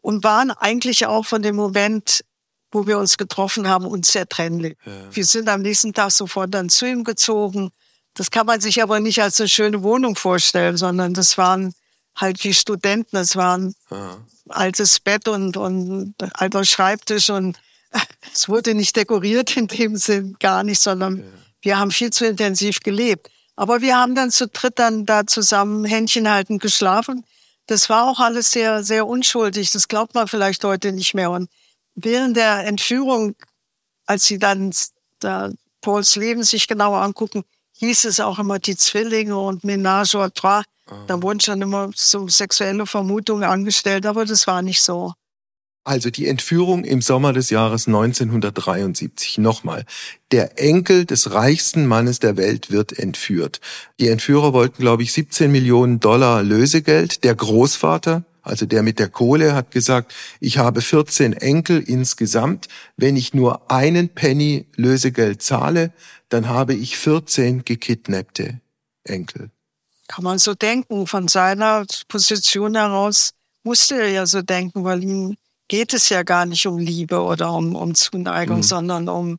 [0.00, 2.24] und waren eigentlich auch von dem Moment
[2.70, 4.76] wo wir uns getroffen haben, unzertrennlich.
[4.84, 4.92] Ja.
[5.10, 7.70] Wir sind am nächsten Tag sofort dann zu ihm gezogen.
[8.14, 11.74] Das kann man sich aber nicht als eine schöne Wohnung vorstellen, sondern das waren
[12.16, 13.16] halt wie Studenten.
[13.16, 14.18] Das waren ja.
[14.48, 17.58] altes Bett und, und alter Schreibtisch und
[18.34, 21.24] es wurde nicht dekoriert in dem Sinn, gar nicht, sondern ja.
[21.62, 23.30] wir haben viel zu intensiv gelebt.
[23.56, 27.24] Aber wir haben dann zu dritt dann da zusammen Händchen haltend geschlafen.
[27.66, 29.72] Das war auch alles sehr, sehr unschuldig.
[29.72, 31.30] Das glaubt man vielleicht heute nicht mehr.
[31.30, 31.50] Und
[32.04, 33.34] während der Entführung,
[34.06, 34.72] als sie dann
[35.20, 40.32] da Pauls Leben sich genauer angucken, hieß es auch immer die Zwillinge und Ménage à
[40.32, 40.62] trois.
[40.86, 41.04] Ah.
[41.06, 45.12] Da wurden schon immer so sexuelle Vermutungen angestellt, aber das war nicht so.
[45.84, 49.38] Also die Entführung im Sommer des Jahres 1973.
[49.38, 49.86] Nochmal.
[50.32, 53.60] Der Enkel des reichsten Mannes der Welt wird entführt.
[53.98, 57.24] Die Entführer wollten, glaube ich, 17 Millionen Dollar Lösegeld.
[57.24, 62.68] Der Großvater also der mit der Kohle hat gesagt, ich habe 14 Enkel insgesamt.
[62.96, 65.92] Wenn ich nur einen Penny Lösegeld zahle,
[66.28, 68.60] dann habe ich 14 gekidnappte
[69.04, 69.50] Enkel.
[70.08, 71.06] Kann man so denken.
[71.06, 73.32] Von seiner Position heraus
[73.62, 75.36] musste er ja so denken, weil ihm
[75.68, 78.62] geht es ja gar nicht um Liebe oder um, um Zuneigung, mhm.
[78.62, 79.38] sondern um,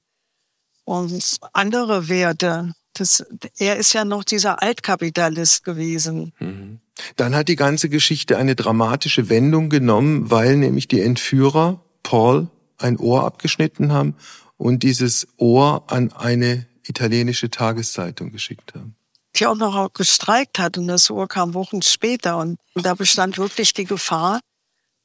[0.85, 1.19] um
[1.53, 2.73] andere Werte.
[2.93, 3.25] Das,
[3.57, 6.33] er ist ja noch dieser Altkapitalist gewesen.
[6.39, 6.79] Mhm.
[7.15, 12.97] Dann hat die ganze Geschichte eine dramatische Wendung genommen, weil nämlich die Entführer Paul ein
[12.97, 14.15] Ohr abgeschnitten haben
[14.57, 18.95] und dieses Ohr an eine italienische Tageszeitung geschickt haben.
[19.35, 23.73] Die auch noch gestreikt hat und das Ohr kam Wochen später und da bestand wirklich
[23.73, 24.39] die Gefahr,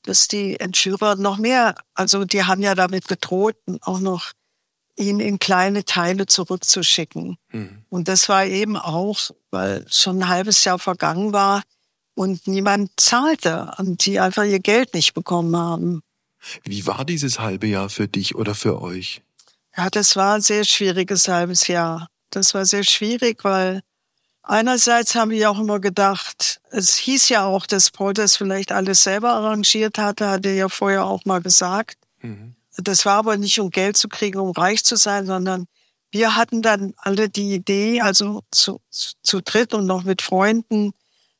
[0.02, 4.32] dass die Entführer noch mehr, also die haben ja damit gedroht, auch noch
[4.96, 7.36] ihn in kleine Teile zurückzuschicken.
[7.52, 7.84] Mhm.
[7.88, 11.62] Und das war eben auch, weil schon ein halbes Jahr vergangen war,
[12.14, 16.02] und niemand zahlte und die einfach ihr Geld nicht bekommen haben.
[16.62, 19.22] Wie war dieses halbe Jahr für dich oder für euch?
[19.76, 22.08] Ja, das war ein sehr schwieriges halbes Jahr.
[22.30, 23.80] Das war sehr schwierig, weil
[24.42, 29.02] einerseits haben wir auch immer gedacht, es hieß ja auch, dass Paul das vielleicht alles
[29.02, 31.96] selber arrangiert hatte, hat er ja vorher auch mal gesagt.
[32.20, 32.54] Mhm.
[32.76, 35.66] Das war aber nicht, um Geld zu kriegen, um reich zu sein, sondern
[36.10, 40.92] wir hatten dann alle die Idee, also zu, zu dritt und noch mit Freunden,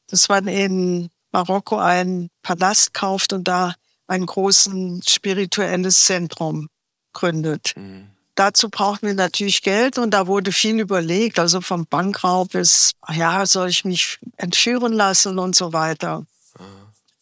[0.08, 3.74] dass man in Marokko einen Palast kauft und da
[4.06, 6.68] ein großes spirituelles Zentrum
[7.12, 7.74] gründet.
[7.76, 8.10] Mhm.
[8.34, 13.46] Dazu brauchen wir natürlich Geld und da wurde viel überlegt, also vom Bankraub bis, ja,
[13.46, 16.20] soll ich mich entführen lassen und so weiter.
[16.58, 16.64] Mhm.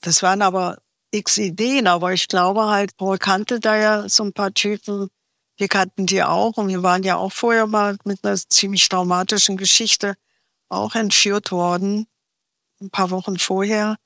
[0.01, 0.79] Das waren aber
[1.11, 5.09] x Ideen, aber ich glaube halt, Paul kannte da ja so ein paar Typen,
[5.57, 9.59] wir kannten die auch und wir waren ja auch vorher mal mit einer ziemlich traumatischen
[9.59, 10.15] Geschichte
[10.71, 12.07] auch entführt worden
[12.83, 13.97] ein paar Wochen vorher.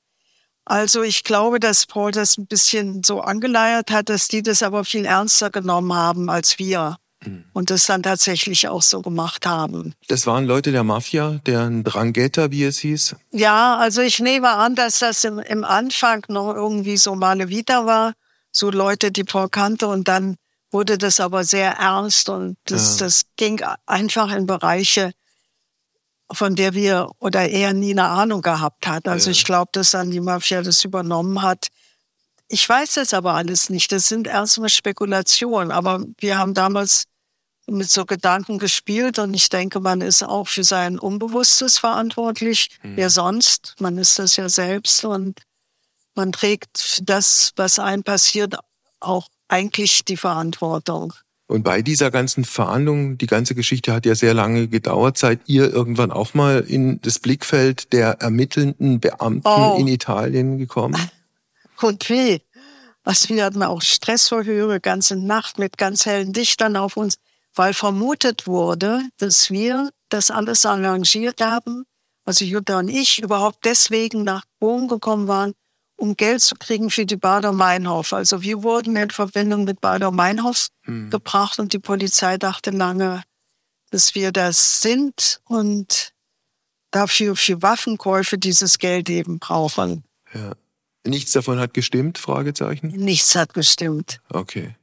[0.65, 4.83] Also ich glaube, dass Paul das ein bisschen so angeleiert hat, dass die das aber
[4.83, 7.45] viel ernster genommen haben als wir mhm.
[7.53, 9.93] und das dann tatsächlich auch so gemacht haben.
[10.09, 13.15] Das waren Leute der Mafia, der Drangheta, wie es hieß?
[13.31, 17.85] Ja, also ich nehme an, dass das im, im Anfang noch irgendwie so Male wieder
[17.85, 18.13] war,
[18.51, 20.35] so Leute, die Paul kannte und dann
[20.71, 23.05] wurde das aber sehr ernst und das, ja.
[23.05, 25.13] das ging einfach in Bereiche,
[26.31, 29.07] von der wir oder er nie eine Ahnung gehabt hat.
[29.07, 29.31] Also ja.
[29.31, 31.67] ich glaube, dass dann die Mafia das übernommen hat.
[32.49, 33.91] Ich weiß das aber alles nicht.
[33.91, 35.71] Das sind erstmal Spekulationen.
[35.71, 37.05] Aber wir haben damals
[37.67, 42.69] mit so Gedanken gespielt und ich denke, man ist auch für sein Unbewusstes verantwortlich.
[42.81, 42.95] Mhm.
[42.95, 43.75] Wer sonst?
[43.79, 45.41] Man ist das ja selbst und
[46.15, 48.55] man trägt das, was einem passiert,
[48.99, 51.13] auch eigentlich die Verantwortung.
[51.47, 55.71] Und bei dieser ganzen Verhandlung, die ganze Geschichte hat ja sehr lange gedauert, seid ihr
[55.71, 59.77] irgendwann auch mal in das Blickfeld der ermittelnden Beamten oh.
[59.79, 60.97] in Italien gekommen?
[61.81, 62.41] Und wie?
[63.03, 67.17] Also wir hatten auch Stressverhöre, ganze Nacht mit ganz hellen Dichtern auf uns,
[67.55, 71.85] weil vermutet wurde, dass wir das alles arrangiert haben,
[72.25, 75.53] also Jutta und ich überhaupt deswegen nach Rom gekommen waren,
[75.97, 78.13] um Geld zu kriegen für die Bader-Meinhof.
[78.13, 81.09] Also wir wurden in Verbindung mit Bader-Meinhof hm.
[81.09, 83.23] gebracht und die Polizei dachte lange,
[83.89, 86.13] dass wir das sind und
[86.91, 90.03] dafür für Waffenkäufe dieses Geld eben brauchen.
[90.33, 90.53] Ja.
[91.05, 92.17] Nichts davon hat gestimmt?
[92.17, 92.87] Fragezeichen.
[92.87, 94.19] Nichts hat gestimmt.
[94.29, 94.75] Okay.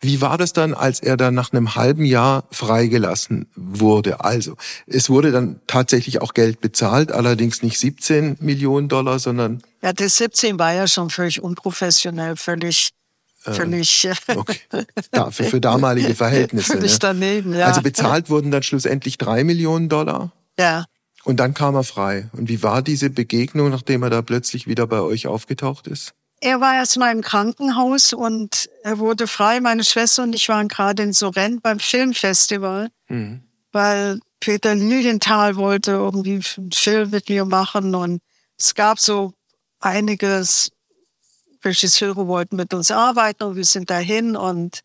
[0.00, 4.20] Wie war das dann, als er dann nach einem halben Jahr freigelassen wurde?
[4.20, 4.56] Also,
[4.86, 9.62] es wurde dann tatsächlich auch Geld bezahlt, allerdings nicht 17 Millionen Dollar, sondern...
[9.82, 12.90] Ja, das 17 war ja schon völlig unprofessionell, völlig
[13.44, 14.58] ähm, völlig okay.
[15.14, 16.74] ja, für, für damalige Verhältnisse.
[16.74, 16.98] Völlig ne?
[17.00, 17.66] daneben, ja.
[17.66, 20.32] Also bezahlt wurden dann schlussendlich drei Millionen Dollar.
[20.58, 20.84] Ja.
[21.24, 22.28] Und dann kam er frei.
[22.32, 26.14] Und wie war diese Begegnung, nachdem er da plötzlich wieder bei euch aufgetaucht ist?
[26.44, 29.60] Er war erstmal im Krankenhaus und er wurde frei.
[29.60, 33.44] Meine Schwester und ich waren gerade in Sorrent beim Filmfestival, mhm.
[33.70, 38.20] weil Peter Lilienthal wollte irgendwie einen Film mit mir machen und
[38.58, 39.34] es gab so
[39.78, 40.72] einiges.
[41.64, 44.80] Regisseure wollten mit uns arbeiten und wir sind dahin und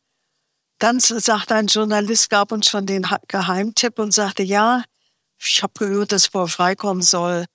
[0.77, 4.83] dann sagte ein Journalist, gab uns schon den Geheimtipp und sagte, ja,
[5.39, 7.45] ich habe gehört, dass Paul freikommen soll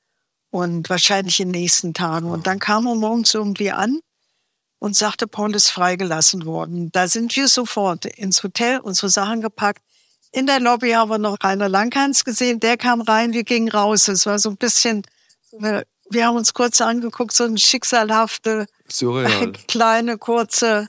[0.52, 2.30] und wahrscheinlich in den nächsten Tagen.
[2.30, 4.00] Und dann kam er morgens irgendwie an
[4.78, 6.92] und sagte, Paul ist freigelassen worden.
[6.92, 9.82] Da sind wir sofort ins Hotel, unsere Sachen gepackt.
[10.30, 14.08] In der Lobby haben wir noch Rainer Langhans gesehen, der kam rein, wir gingen raus.
[14.08, 15.02] Es war so ein bisschen,
[15.52, 19.52] wir haben uns kurz angeguckt, so eine schicksalhafte, Surreal.
[19.68, 20.88] kleine, kurze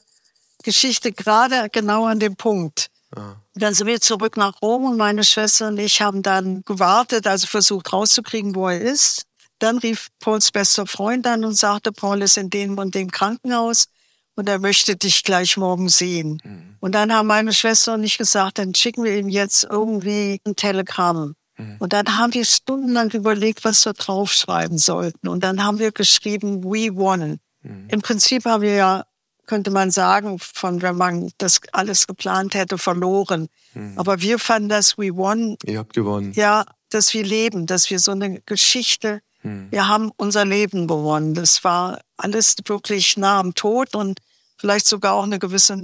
[0.63, 2.89] Geschichte, gerade genau an dem Punkt.
[3.15, 3.35] Ah.
[3.55, 7.47] Dann sind wir zurück nach Rom und meine Schwester und ich haben dann gewartet, also
[7.47, 9.25] versucht rauszukriegen, wo er ist.
[9.63, 13.85] Dann rief Pauls bester Freund an und sagte, Paul ist in dem und dem Krankenhaus
[14.35, 16.41] und er möchte dich gleich morgen sehen.
[16.43, 16.75] Mhm.
[16.81, 20.57] Und dann haben meine Schwester und ich gesagt, dann schicken wir ihm jetzt irgendwie ein
[20.57, 21.35] Telegramm.
[21.57, 21.77] Mhm.
[21.79, 25.29] Und dann haben wir stundenlang überlegt, was wir draufschreiben sollten.
[25.29, 27.39] Und dann haben wir geschrieben, we won.
[27.61, 27.87] Mhm.
[27.87, 29.05] Im Prinzip haben wir ja
[29.45, 33.49] könnte man sagen, von wenn man das alles geplant hätte, verloren.
[33.73, 33.97] Hm.
[33.97, 35.57] Aber wir fanden das We Won.
[35.65, 36.31] Ihr habt gewonnen.
[36.33, 39.67] Ja, dass wir leben, dass wir so eine Geschichte, hm.
[39.69, 41.35] wir haben unser Leben gewonnen.
[41.35, 44.19] Das war alles wirklich nah am Tod und
[44.57, 45.81] vielleicht sogar auch eine gewisse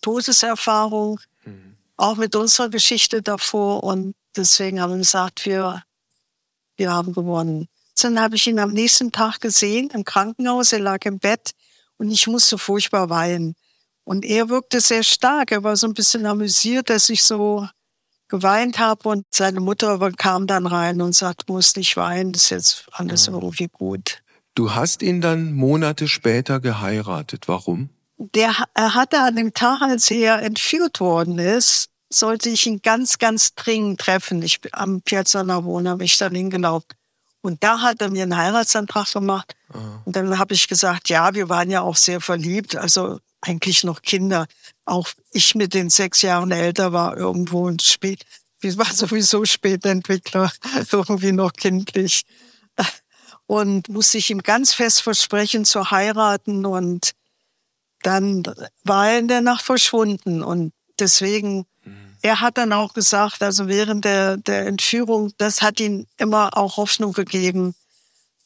[0.00, 1.76] Todeserfahrung, hm.
[1.96, 3.84] auch mit unserer Geschichte davor.
[3.84, 5.82] Und deswegen haben wir gesagt, wir,
[6.76, 7.68] wir haben gewonnen.
[8.00, 10.72] Dann habe ich ihn am nächsten Tag gesehen im Krankenhaus.
[10.72, 11.52] Er lag im Bett
[11.96, 13.54] und ich musste furchtbar weinen.
[14.04, 15.52] Und er wirkte sehr stark.
[15.52, 17.68] Er war so ein bisschen amüsiert, dass ich so
[18.28, 19.08] geweint habe.
[19.08, 22.86] Und seine Mutter kam dann rein und sagt, du musst nicht weinen, das ist jetzt
[22.92, 23.32] alles ja.
[23.32, 24.22] irgendwie gut.
[24.54, 27.46] Du hast ihn dann Monate später geheiratet.
[27.46, 27.90] Warum?
[28.16, 33.18] Der, er hatte an dem Tag, als er entführt worden ist, sollte ich ihn ganz,
[33.18, 34.42] ganz dringend treffen.
[34.42, 36.88] Ich am Piazza Navona habe ich dann hingelaufen.
[37.40, 39.54] Und da hat er mir einen Heiratsantrag gemacht.
[39.72, 40.02] Aha.
[40.04, 44.02] Und dann habe ich gesagt, ja, wir waren ja auch sehr verliebt, also eigentlich noch
[44.02, 44.46] Kinder.
[44.88, 48.24] Auch ich mit den sechs Jahren älter war irgendwo und spät.
[48.60, 50.50] Ich war sowieso Spätentwickler,
[50.92, 52.22] irgendwie noch kindlich.
[53.46, 57.12] Und musste ich ihm ganz fest versprechen zu heiraten und
[58.02, 58.42] dann
[58.84, 61.66] war er in der Nacht verschwunden und deswegen
[62.22, 66.76] er hat dann auch gesagt, also während der, der Entführung, das hat ihm immer auch
[66.76, 67.74] Hoffnung gegeben,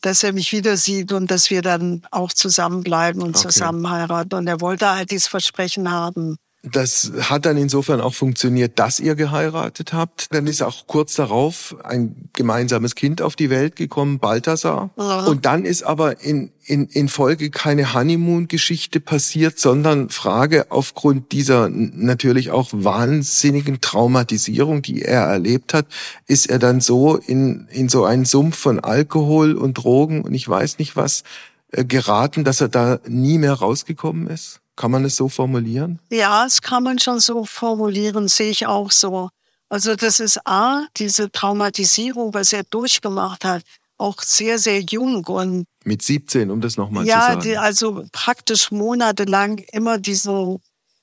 [0.03, 3.49] dass er mich wieder sieht und dass wir dann auch zusammenbleiben und okay.
[3.49, 4.35] zusammen heiraten.
[4.35, 6.37] Und er wollte halt dieses Versprechen haben.
[6.65, 10.33] Das hat dann insofern auch funktioniert, dass ihr geheiratet habt.
[10.33, 14.91] Dann ist auch kurz darauf ein gemeinsames Kind auf die Welt gekommen, Balthasar.
[14.97, 15.25] Ja.
[15.27, 21.69] Und dann ist aber in, in, in Folge keine Honeymoon-Geschichte passiert, sondern Frage aufgrund dieser
[21.69, 25.87] natürlich auch wahnsinnigen Traumatisierung, die er erlebt hat,
[26.29, 30.49] ist er dann so in, in so einen Sumpf von Alkohol und Drogen und ich
[30.49, 31.25] weiß nicht was
[31.73, 34.62] äh, geraten, dass er da nie mehr rausgekommen ist?
[34.77, 35.99] Kann man es so formulieren?
[36.11, 39.29] Ja, es kann man schon so formulieren, sehe ich auch so.
[39.69, 43.63] Also das ist A, diese Traumatisierung, was er durchgemacht hat,
[43.99, 47.51] auch sehr, sehr jung und mit 17, um das nochmal ja, zu sagen.
[47.51, 50.59] Ja, also praktisch monatelang immer diese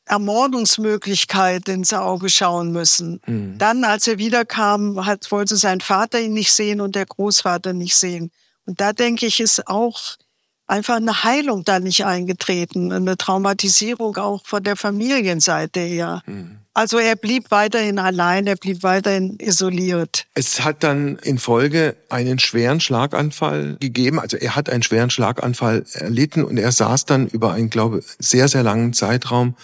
[0.06, 3.22] Ermordungsmöglichkeit ins Auge schauen müssen.
[3.26, 3.58] Mhm.
[3.58, 7.96] Dann, als er wiederkam, hat, wollte sein Vater ihn nicht sehen und der Großvater nicht
[7.96, 8.32] sehen.
[8.66, 10.00] Und da denke ich, ist auch
[10.70, 16.22] einfach eine Heilung da nicht eingetreten, eine Traumatisierung auch von der Familienseite her.
[16.26, 16.58] Mhm.
[16.74, 20.28] Also er blieb weiterhin allein, er blieb weiterhin isoliert.
[20.36, 24.20] Es hat dann in Folge einen schweren Schlaganfall gegeben.
[24.20, 28.48] Also er hat einen schweren Schlaganfall erlitten und er saß dann über einen, glaube sehr,
[28.48, 29.56] sehr langen Zeitraum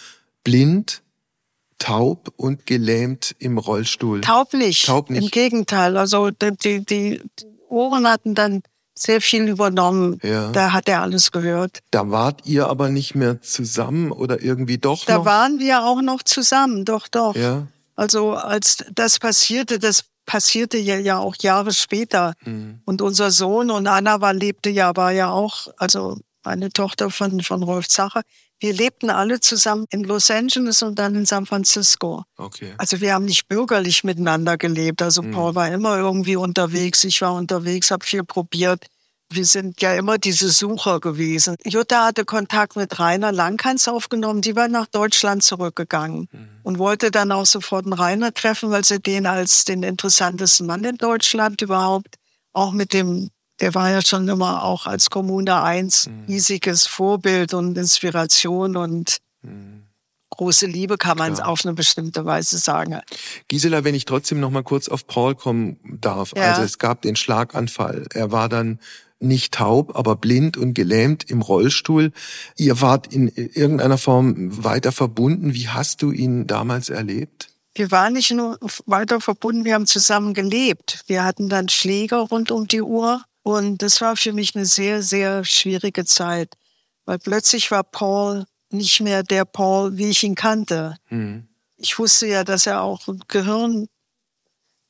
[0.43, 1.03] blind,
[1.77, 4.21] taub und gelähmt im Rollstuhl.
[4.21, 4.85] Taub nicht.
[4.85, 5.23] Taub nicht.
[5.23, 5.95] Im Gegenteil.
[5.97, 7.21] Also die, die
[7.69, 8.63] Ohren hatten dann
[8.97, 10.19] sehr viel übernommen.
[10.23, 10.51] Ja.
[10.51, 11.79] Da hat er alles gehört.
[11.91, 15.25] Da wart ihr aber nicht mehr zusammen oder irgendwie doch da noch?
[15.25, 17.35] Da waren wir auch noch zusammen, doch, doch.
[17.35, 17.67] Ja.
[17.95, 22.33] Also als das passierte, das passierte ja, ja auch Jahre später.
[22.43, 22.81] Mhm.
[22.85, 27.41] Und unser Sohn und Anna war, lebte ja, war ja auch, also eine Tochter von,
[27.41, 28.21] von Rolf Zacher.
[28.59, 32.23] Wir lebten alle zusammen in Los Angeles und dann in San Francisco.
[32.37, 32.73] Okay.
[32.77, 35.01] Also wir haben nicht bürgerlich miteinander gelebt.
[35.01, 35.31] Also mhm.
[35.31, 38.85] Paul war immer irgendwie unterwegs, ich war unterwegs, habe viel probiert.
[39.29, 41.55] Wir sind ja immer diese Sucher gewesen.
[41.65, 44.41] Jutta hatte Kontakt mit Rainer Langhans aufgenommen.
[44.41, 46.47] Die war nach Deutschland zurückgegangen mhm.
[46.63, 50.83] und wollte dann auch sofort einen Rainer treffen, weil sie den als den interessantesten Mann
[50.83, 52.15] in Deutschland überhaupt
[52.53, 56.25] auch mit dem der war ja schon immer auch als Kommune 1 mhm.
[56.27, 59.83] riesiges Vorbild und Inspiration und mhm.
[60.29, 61.47] große Liebe kann man Klar.
[61.47, 62.99] auf eine bestimmte Weise sagen.
[63.47, 66.33] Gisela, wenn ich trotzdem noch mal kurz auf Paul kommen darf.
[66.35, 66.51] Ja.
[66.51, 68.07] Also es gab den Schlaganfall.
[68.13, 68.79] Er war dann
[69.19, 72.11] nicht taub, aber blind und gelähmt im Rollstuhl.
[72.57, 75.53] Ihr wart in irgendeiner Form weiter verbunden.
[75.53, 77.49] Wie hast du ihn damals erlebt?
[77.73, 81.03] Wir waren nicht nur weiter verbunden, wir haben zusammen gelebt.
[81.07, 83.21] Wir hatten dann Schläger rund um die Uhr.
[83.45, 86.55] Und das war für mich eine sehr, sehr schwierige Zeit,
[87.05, 90.97] weil plötzlich war Paul nicht mehr der Paul, wie ich ihn kannte.
[91.11, 91.47] Mhm.
[91.77, 93.87] Ich wusste ja, dass er auch Gehirn,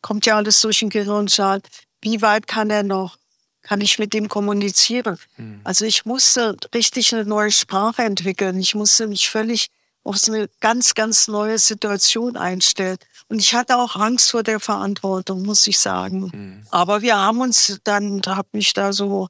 [0.01, 1.61] kommt ja alles durch den Gehirnschal.
[2.01, 3.17] Wie weit kann er noch?
[3.61, 5.19] Kann ich mit ihm kommunizieren?
[5.35, 5.59] Mhm.
[5.65, 8.57] Also ich musste richtig eine neue Sprache entwickeln.
[8.57, 9.67] Ich musste mich völlig
[10.05, 12.97] auf so eine ganz, ganz neue Situation einstellen.
[13.27, 16.31] Und ich hatte auch Angst vor der Verantwortung, muss ich sagen.
[16.33, 16.67] Mhm.
[16.69, 19.27] Aber wir haben uns dann, da habe mich da so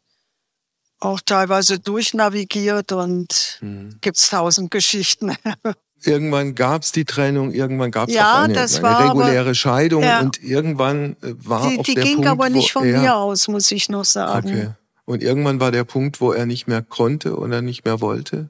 [0.99, 3.97] auch teilweise durchnavigiert und mhm.
[4.01, 5.35] gibt's tausend Geschichten.
[6.03, 10.19] irgendwann gab's die Trennung, irgendwann gab's ja, auch eine, eine reguläre aber, Scheidung ja.
[10.19, 13.15] und irgendwann äh, war die, auch die der ging Punkt, aber nicht von er, mir
[13.15, 14.49] aus, muss ich noch sagen.
[14.49, 14.69] Okay.
[15.05, 18.49] Und irgendwann war der Punkt, wo er nicht mehr konnte oder nicht mehr wollte?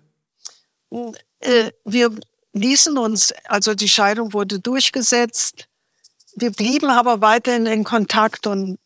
[1.39, 2.12] Äh, wir
[2.54, 5.67] ließen uns, also die Scheidung wurde durchgesetzt.
[6.36, 8.78] Wir blieben aber weiterhin in Kontakt und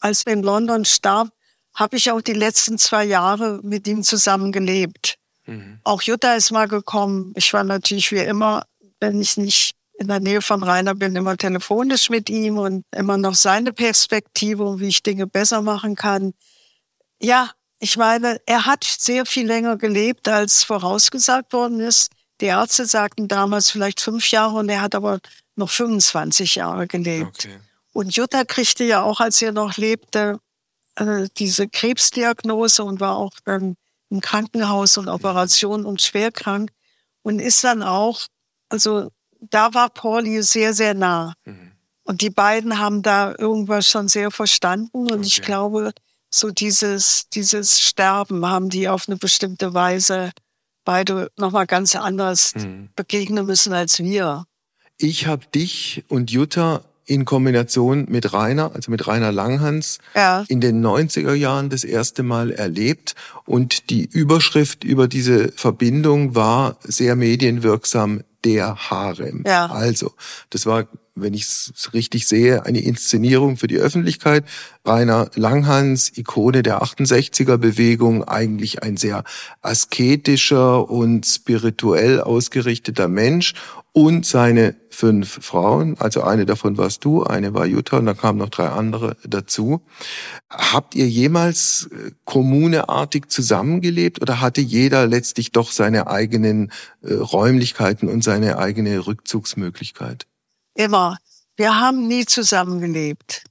[0.00, 1.28] als wir in London starb,
[1.74, 5.16] habe ich auch die letzten zwei Jahre mit ihm zusammen gelebt.
[5.46, 5.80] Mhm.
[5.84, 7.32] Auch Jutta ist mal gekommen.
[7.36, 8.64] Ich war natürlich wie immer,
[9.00, 13.16] wenn ich nicht in der Nähe von Rainer bin, immer telefonisch mit ihm und immer
[13.16, 16.34] noch seine Perspektive, wie ich Dinge besser machen kann.
[17.20, 22.10] Ja, ich meine, er hat sehr viel länger gelebt, als vorausgesagt worden ist.
[22.40, 25.20] Die Ärzte sagten damals vielleicht fünf Jahre und er hat aber
[25.56, 27.44] noch 25 Jahre gelebt.
[27.44, 27.58] Okay.
[27.92, 30.38] Und Jutta kriegte ja auch, als er noch lebte,
[30.96, 33.76] äh, diese Krebsdiagnose und war auch dann
[34.10, 36.70] im Krankenhaus und Operation und schwer krank
[37.22, 38.26] und ist dann auch,
[38.68, 39.10] also
[39.40, 41.34] da war Pauli sehr, sehr nah.
[41.44, 41.72] Mhm.
[42.04, 45.26] Und die beiden haben da irgendwas schon sehr verstanden und okay.
[45.26, 45.92] ich glaube,
[46.30, 50.32] so dieses, dieses Sterben haben die auf eine bestimmte Weise
[50.84, 52.88] beide nochmal ganz anders mhm.
[52.96, 54.44] begegnen müssen als wir.
[54.96, 60.44] Ich habe dich und Jutta in Kombination mit Rainer, also mit Rainer Langhans, ja.
[60.48, 63.14] in den 90er Jahren das erste Mal erlebt.
[63.46, 69.42] Und die Überschrift über diese Verbindung war sehr medienwirksam, der Harem.
[69.46, 69.66] Ja.
[69.66, 70.12] Also,
[70.50, 70.86] das war
[71.20, 74.44] wenn ich es richtig sehe, eine Inszenierung für die Öffentlichkeit.
[74.84, 79.24] Rainer Langhans, Ikone der 68er Bewegung, eigentlich ein sehr
[79.62, 83.54] asketischer und spirituell ausgerichteter Mensch
[83.92, 88.38] und seine fünf Frauen, also eine davon warst du, eine war Jutta und da kamen
[88.38, 89.82] noch drei andere dazu.
[90.50, 96.70] Habt ihr jemals äh, kommuneartig zusammengelebt oder hatte jeder letztlich doch seine eigenen
[97.02, 100.26] äh, Räumlichkeiten und seine eigene Rückzugsmöglichkeit?
[100.78, 101.18] Immer.
[101.56, 103.42] Wir haben nie zusammengelebt.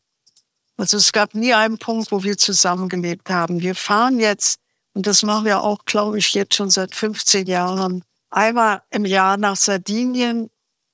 [0.78, 3.60] Also es gab nie einen Punkt, wo wir zusammengelebt haben.
[3.60, 4.60] Wir fahren jetzt,
[4.94, 9.36] und das machen wir auch, glaube ich, jetzt schon seit 15 Jahren, einmal im Jahr
[9.36, 10.50] nach Sardinien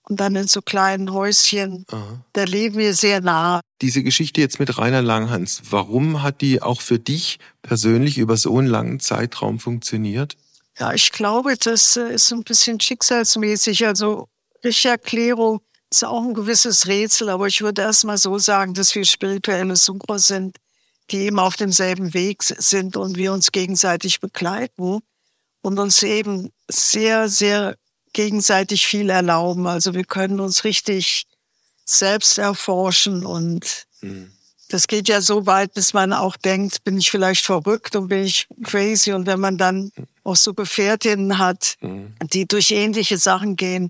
[0.10, 1.86] und dann in so kleinen Häuschen.
[1.92, 2.26] Aha.
[2.34, 3.62] Da leben wir sehr nah.
[3.82, 8.58] Diese Geschichte jetzt mit Rainer Langhans, warum hat die auch für dich persönlich über so
[8.58, 10.36] einen langen Zeitraum funktioniert?
[10.80, 13.86] Ja, ich glaube, das äh, ist ein bisschen schicksalsmäßig.
[13.86, 14.30] Also,
[14.64, 15.62] richtige Erklärung
[15.98, 19.76] ist auch ein gewisses Rätsel, aber ich würde erst mal so sagen, dass wir spirituelle
[19.76, 20.58] Sucher sind.
[21.12, 25.02] die eben auf demselben Weg sind und wir uns gegenseitig begleiten
[25.62, 27.76] und uns eben sehr, sehr
[28.14, 29.68] gegenseitig viel erlauben.
[29.68, 31.26] Also wir können uns richtig
[31.86, 34.32] selbst erforschen und mhm.
[34.70, 38.24] das geht ja so weit, bis man auch denkt, bin ich vielleicht verrückt und bin
[38.24, 39.12] ich crazy.
[39.12, 39.92] Und wenn man dann
[40.24, 42.16] auch so Gefährtinnen hat, mhm.
[42.32, 43.90] die durch ähnliche Sachen gehen,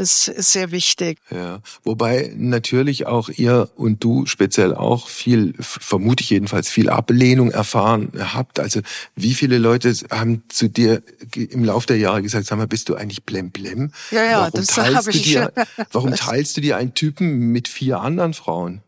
[0.00, 1.18] das ist sehr wichtig.
[1.30, 7.50] Ja, wobei natürlich auch ihr und du speziell auch viel, vermute ich jedenfalls, viel Ablehnung
[7.50, 8.60] erfahren habt.
[8.60, 8.80] Also
[9.14, 11.02] wie viele Leute haben zu dir
[11.34, 13.92] im Laufe der Jahre gesagt, sag mal, bist du eigentlich blemblem?
[14.10, 15.22] Ja, ja, warum das habe ich.
[15.22, 15.52] Dir,
[15.92, 18.80] warum teilst du dir einen Typen mit vier anderen Frauen?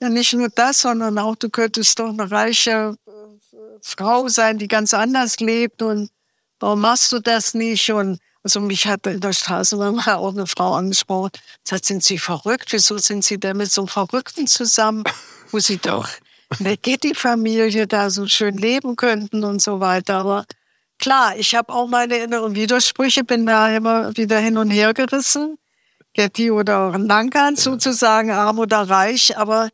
[0.00, 3.10] Ja, nicht nur das, sondern auch, du könntest doch eine reiche äh,
[3.82, 6.08] Frau sein, die ganz anders lebt und
[6.60, 7.90] warum machst du das nicht?
[7.92, 11.30] Und also mich hat in der Straße mal auch eine Frau angesprochen,
[11.62, 12.72] sagt, sind Sie verrückt?
[12.72, 15.04] Wieso sind Sie denn mit so einem Verrückten zusammen,
[15.50, 16.08] wo Sie doch
[16.58, 20.16] mit die Familie da so schön leben könnten und so weiter.
[20.16, 20.46] Aber
[20.98, 25.56] klar, ich habe auch meine inneren Widersprüche, bin da immer wieder hin und her gerissen.
[26.12, 29.70] Getty oder Lankan sozusagen, arm oder reich, aber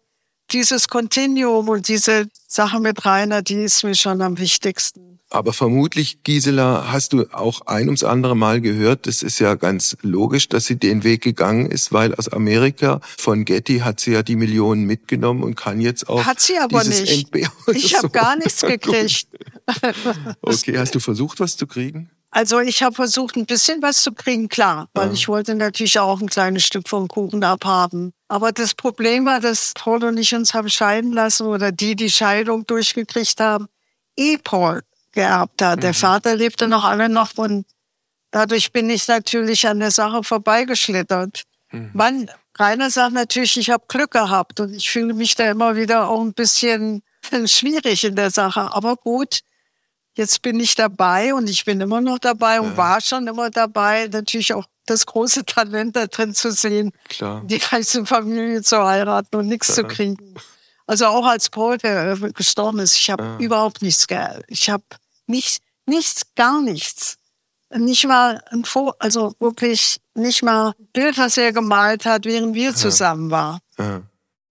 [0.51, 5.16] dieses Kontinuum und diese Sache mit Rainer, die ist mir schon am wichtigsten.
[5.37, 9.95] Aber vermutlich, Gisela, hast du auch ein ums andere Mal gehört, das ist ja ganz
[10.01, 14.23] logisch, dass sie den Weg gegangen ist, weil aus Amerika von Getty hat sie ja
[14.23, 17.29] die Millionen mitgenommen und kann jetzt auch Hat sie aber nicht.
[17.75, 17.99] Ich so.
[17.99, 19.27] habe gar nichts gekriegt.
[20.41, 22.09] okay, hast du versucht, was zu kriegen?
[22.31, 25.13] Also ich habe versucht, ein bisschen was zu kriegen, klar, weil ja.
[25.13, 28.15] ich wollte natürlich auch ein kleines Stück vom Kuchen abhaben.
[28.29, 32.11] Aber das Problem war, dass Paul und ich uns haben scheiden lassen oder die die
[32.11, 33.67] Scheidung durchgekriegt haben.
[34.17, 34.81] Eh Paul
[35.17, 35.79] geerbt hat.
[35.79, 35.81] Mhm.
[35.81, 37.67] Der Vater lebte noch alle noch und
[38.31, 41.43] dadurch bin ich natürlich an der Sache vorbeigeschlittert.
[41.73, 41.91] Mhm.
[41.95, 46.09] Man, Rainer sagt natürlich, ich habe Glück gehabt und ich fühle mich da immer wieder
[46.09, 47.03] auch ein bisschen
[47.47, 48.73] schwierig in der Sache.
[48.73, 49.41] Aber gut,
[50.15, 52.77] jetzt bin ich dabei und ich bin immer noch dabei und ja.
[52.77, 54.09] war schon immer dabei.
[54.09, 57.43] Natürlich auch das große Talent da drin zu sehen, Klar.
[57.45, 59.89] die reichste Familie zu heiraten und nichts Klar.
[59.89, 60.17] zu kriegen.
[60.87, 63.39] Also auch als Paul, der gestorben ist, ich habe ja.
[63.39, 64.45] überhaupt nichts geil.
[64.47, 64.85] Ich habe
[65.27, 67.17] Nichts, nichts, gar nichts.
[67.75, 72.55] Nicht mal ein Foto, also wirklich nicht mal ein Bild, was er gemalt hat, während
[72.55, 73.59] wir zusammen waren.
[73.79, 74.03] Ja.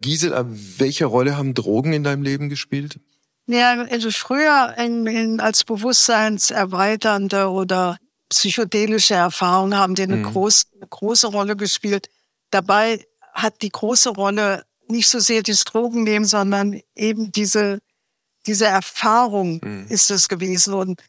[0.02, 3.00] Gisela, welche Rolle haben Drogen in deinem Leben gespielt?
[3.48, 7.98] Ja, also früher in, in, als bewusstseinserweiternde oder
[8.30, 10.24] psychedelische Erfahrungen haben die eine, mhm.
[10.24, 12.10] groß, eine große Rolle gespielt.
[12.52, 17.80] Dabei hat die große Rolle nicht so sehr das Drogennehmen, sondern eben diese
[18.48, 19.86] diese Erfahrung mhm.
[19.90, 20.74] ist es gewesen.
[20.74, 21.02] Und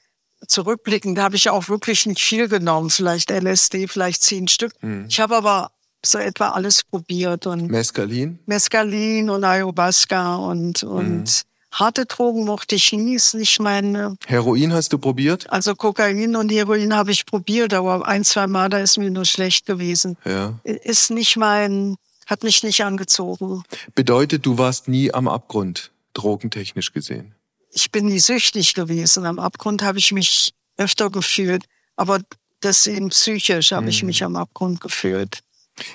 [0.46, 2.90] zurückblickend habe ich auch wirklich nicht viel genommen.
[2.90, 4.72] Vielleicht LSD, vielleicht zehn Stück.
[4.82, 5.06] Mhm.
[5.08, 5.70] Ich habe aber
[6.04, 7.46] so etwa alles probiert.
[7.46, 8.38] Und Mescalin?
[8.46, 11.26] Mescalin und Ayahuasca und, und mhm.
[11.72, 13.16] harte Drogen mochte ich nie.
[13.16, 14.16] Ist nicht mein...
[14.26, 15.50] Heroin hast du probiert?
[15.50, 19.24] Also Kokain und Heroin habe ich probiert, aber ein, zwei Mal, da ist mir nur
[19.24, 20.16] schlecht gewesen.
[20.24, 20.54] Ja.
[20.64, 21.96] Ist nicht mein...
[22.26, 23.62] Hat mich nicht angezogen.
[23.94, 25.92] Bedeutet, du warst nie am Abgrund?
[26.16, 27.34] Drogentechnisch gesehen?
[27.72, 29.26] Ich bin nie süchtig gewesen.
[29.26, 31.64] Am Abgrund habe ich mich öfter gefühlt.
[31.96, 32.20] Aber
[32.60, 33.88] das eben psychisch habe mhm.
[33.88, 35.42] ich mich am Abgrund gefühlt.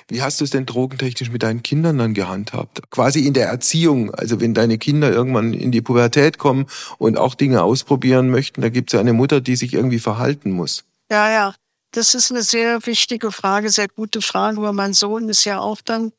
[0.06, 2.88] Wie hast du es denn drogentechnisch mit deinen Kindern dann gehandhabt?
[2.90, 6.66] Quasi in der Erziehung, also wenn deine Kinder irgendwann in die Pubertät kommen
[6.98, 10.52] und auch Dinge ausprobieren möchten, da gibt es ja eine Mutter, die sich irgendwie verhalten
[10.52, 10.84] muss.
[11.10, 11.54] Ja, ja,
[11.90, 15.80] das ist eine sehr wichtige Frage, sehr gute Frage, weil mein Sohn ist ja auch
[15.80, 16.12] dann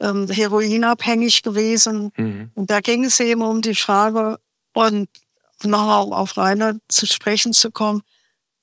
[0.00, 2.12] ähm, heroinabhängig gewesen.
[2.16, 2.50] Mhm.
[2.54, 4.38] Und da ging es eben um die Frage,
[4.74, 5.08] und
[5.64, 8.02] noch auf Rainer zu sprechen zu kommen,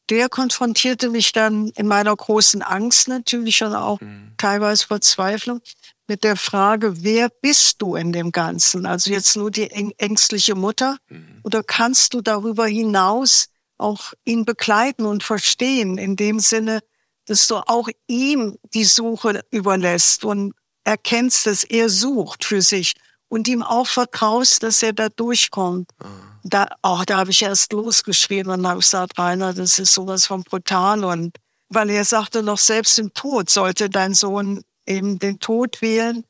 [0.09, 4.33] der konfrontierte mich dann in meiner großen Angst natürlich und auch mhm.
[4.37, 5.61] teilweise Verzweiflung
[6.07, 8.85] mit der Frage, wer bist du in dem Ganzen?
[8.85, 11.39] Also jetzt nur die ängstliche Mutter mhm.
[11.43, 16.81] oder kannst du darüber hinaus auch ihn begleiten und verstehen in dem Sinne,
[17.25, 20.53] dass du auch ihm die Suche überlässt und
[20.83, 22.93] erkennst, dass er sucht für sich
[23.29, 25.89] und ihm auch vertraust, dass er da durchkommt.
[26.01, 26.07] Mhm.
[26.43, 30.43] Da, auch da habe ich erst losgeschrieben und habe gesagt, Rainer, das ist sowas von
[30.43, 31.03] brutal.
[31.03, 31.37] Und
[31.69, 36.25] weil er sagte noch, selbst im Tod sollte dein Sohn eben den Tod wählen,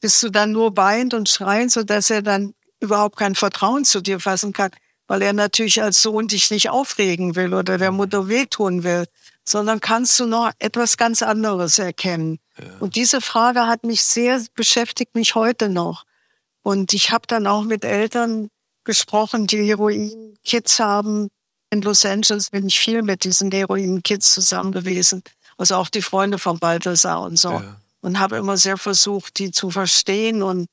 [0.00, 4.00] bis du dann nur weint und schreien, so dass er dann überhaupt kein Vertrauen zu
[4.00, 4.70] dir fassen kann,
[5.08, 7.98] weil er natürlich als Sohn dich nicht aufregen will oder der mhm.
[7.98, 9.06] Mutter wehtun will,
[9.44, 12.38] sondern kannst du noch etwas ganz anderes erkennen.
[12.80, 16.04] Und diese Frage hat mich sehr beschäftigt, mich heute noch.
[16.62, 18.48] Und ich habe dann auch mit Eltern
[18.84, 21.28] gesprochen, die Heroin-Kids haben.
[21.70, 25.22] In Los Angeles bin ich viel mit diesen Heroin-Kids zusammen gewesen.
[25.58, 27.50] Also auch die Freunde von Balthasar und so.
[27.50, 27.80] Ja.
[28.00, 30.68] Und habe immer sehr versucht, die zu verstehen und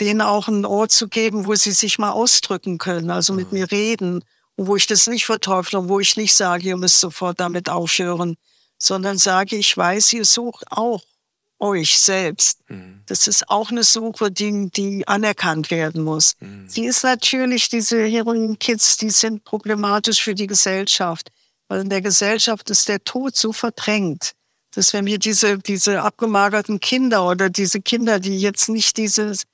[0.00, 3.70] denen auch einen Ort zu geben, wo sie sich mal ausdrücken können, also mit mir
[3.70, 4.24] reden
[4.56, 7.68] und wo ich das nicht verteufle und wo ich nicht sage, ihr müsst sofort damit
[7.68, 8.36] aufhören,
[8.78, 11.02] sondern sage, ich weiß, ihr sucht auch
[11.58, 12.58] euch selbst.
[12.68, 13.02] Mhm.
[13.06, 16.34] Das ist auch eine Suche, die, die anerkannt werden muss.
[16.40, 16.68] Mhm.
[16.68, 21.30] Sie ist natürlich, diese Heroin-Kids, die sind problematisch für die Gesellschaft,
[21.68, 24.32] weil in der Gesellschaft ist der Tod so verdrängt,
[24.74, 29.44] dass wenn wir diese, diese abgemagerten Kinder oder diese Kinder, die jetzt nicht dieses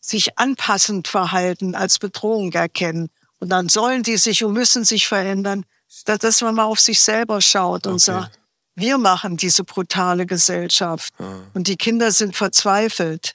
[0.00, 5.64] sich anpassend verhalten, als Bedrohung erkennen, und dann sollen die sich und müssen sich verändern,
[6.04, 8.02] dass man mal auf sich selber schaut und okay.
[8.02, 8.38] sagt,
[8.78, 11.12] wir machen diese brutale Gesellschaft.
[11.18, 11.40] Ah.
[11.54, 13.34] Und die Kinder sind verzweifelt.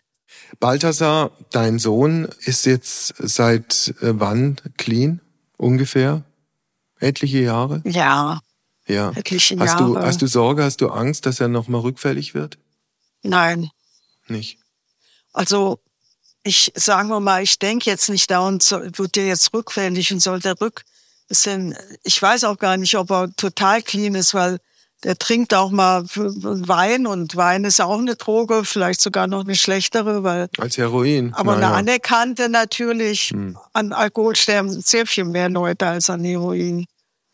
[0.60, 5.20] Balthasar, dein Sohn ist jetzt seit äh, wann clean?
[5.58, 6.24] Ungefähr?
[7.00, 7.82] Etliche Jahre?
[7.86, 8.40] Ja.
[8.88, 9.12] Ja.
[9.12, 9.94] Etliche hast Jahre.
[9.94, 12.58] Du, hast du Sorge, hast du Angst, dass er nochmal rückfällig wird?
[13.22, 13.70] Nein.
[14.28, 14.58] Nicht?
[15.32, 15.80] Also,
[16.44, 20.40] ich, sagen wir mal, ich denke jetzt nicht dauernd, wird der jetzt rückfällig und soll
[20.40, 20.84] der rück,
[21.28, 24.60] bisschen, ich weiß auch gar nicht, ob er total clean ist, weil
[25.04, 29.56] der trinkt auch mal Wein und Wein ist auch eine Droge, vielleicht sogar noch eine
[29.56, 31.34] schlechtere, weil als Heroin.
[31.34, 31.68] Aber naja.
[31.68, 33.32] eine anerkannte natürlich.
[33.32, 33.58] Hm.
[33.74, 36.86] An Alkohol sterben sehr viel mehr Leute als an Heroin.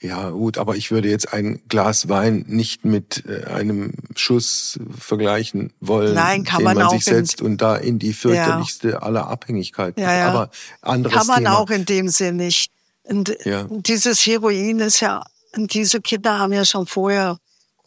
[0.01, 5.74] Ja, gut, aber ich würde jetzt ein Glas Wein nicht mit äh, einem Schuss vergleichen
[5.82, 8.99] wollen, Nein, kann den man, man auch sich setzt und da in die fürchterlichste ja.
[8.99, 10.01] aller Abhängigkeiten.
[10.01, 10.30] Ja, ja.
[10.30, 10.51] Aber
[10.82, 11.57] anderes Kann man Thema.
[11.57, 12.72] auch in dem Sinn nicht.
[13.03, 13.67] Und ja.
[13.70, 15.22] dieses Heroin ist ja,
[15.57, 17.38] diese Kinder haben ja schon vorher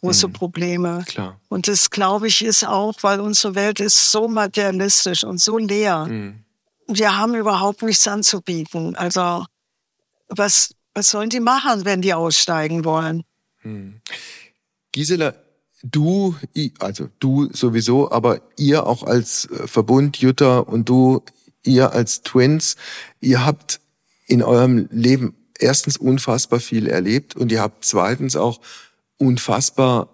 [0.03, 0.33] große mhm.
[0.33, 1.03] Probleme.
[1.07, 1.39] Klar.
[1.47, 6.05] Und das, glaube ich, ist auch, weil unsere Welt ist so materialistisch und so leer.
[6.05, 6.43] Mhm.
[6.87, 8.95] Wir haben überhaupt nichts anzubieten.
[8.95, 9.45] Also
[10.27, 13.23] was, was sollen die machen, wenn die aussteigen wollen?
[13.63, 14.01] Mhm.
[14.91, 15.35] Gisela,
[15.81, 16.35] du,
[16.79, 21.23] also du sowieso, aber ihr auch als äh, Verbund, Jutta und du,
[21.63, 22.75] ihr als Twins,
[23.21, 23.79] ihr habt
[24.27, 28.59] in eurem Leben erstens unfassbar viel erlebt und ihr habt zweitens auch
[29.17, 30.09] unfassbar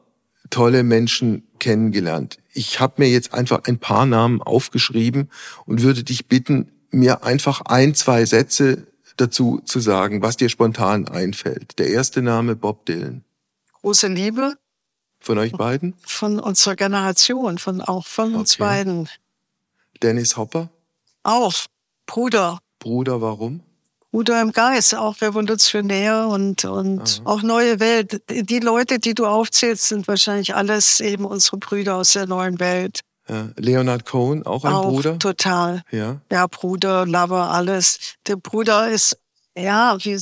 [0.50, 2.38] tolle Menschen kennengelernt.
[2.54, 5.30] Ich habe mir jetzt einfach ein paar Namen aufgeschrieben
[5.66, 8.88] und würde dich bitten, mir einfach ein, zwei Sätze
[9.18, 11.78] dazu zu sagen, was dir spontan einfällt.
[11.78, 13.24] Der erste Name Bob Dylan.
[13.74, 14.56] Große Liebe.
[15.20, 15.95] Von euch beiden?
[16.06, 18.64] Von unserer Generation, von auch von uns okay.
[18.64, 19.10] beiden.
[20.02, 20.70] Dennis Hopper?
[21.24, 21.54] Auch.
[22.06, 22.60] Bruder.
[22.80, 23.62] Bruder, warum?
[24.12, 28.22] Bruder im Geist, auch revolutionär und, und auch neue Welt.
[28.30, 33.01] Die Leute, die du aufzählst, sind wahrscheinlich alles eben unsere Brüder aus der neuen Welt.
[33.28, 33.49] Ja.
[33.57, 35.20] Leonard Cohen, auch ein auch Bruder?
[35.20, 35.84] Total.
[35.91, 36.20] Ja.
[36.32, 38.16] Ja, Bruder, Lover, alles.
[38.26, 39.16] Der Bruder ist,
[39.55, 40.20] ja, wie,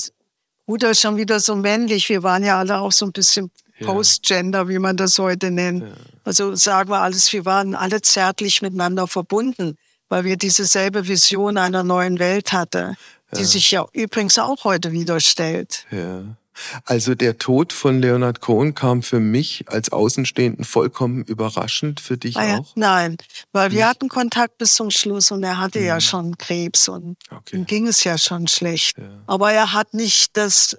[0.65, 2.09] Bruder ist schon wieder so männlich.
[2.09, 3.87] Wir waren ja alle auch so ein bisschen ja.
[3.87, 5.83] Postgender, wie man das heute nennt.
[5.83, 5.89] Ja.
[6.25, 9.77] Also sagen wir alles, wir waren alle zärtlich miteinander verbunden,
[10.09, 12.97] weil wir diese selbe Vision einer neuen Welt hatten
[13.35, 13.45] die ja.
[13.45, 15.85] sich ja übrigens auch heute wieder stellt.
[15.91, 16.23] Ja.
[16.85, 22.37] Also der Tod von Leonard Cohen kam für mich als Außenstehenden vollkommen überraschend, für dich
[22.37, 22.75] ah, auch?
[22.75, 23.17] Nein,
[23.51, 25.85] weil wir hatten Kontakt bis zum Schluss und er hatte mhm.
[25.85, 27.57] ja schon Krebs und okay.
[27.57, 28.97] ihm ging es ja schon schlecht.
[28.97, 29.03] Ja.
[29.27, 30.77] Aber er hat nicht das,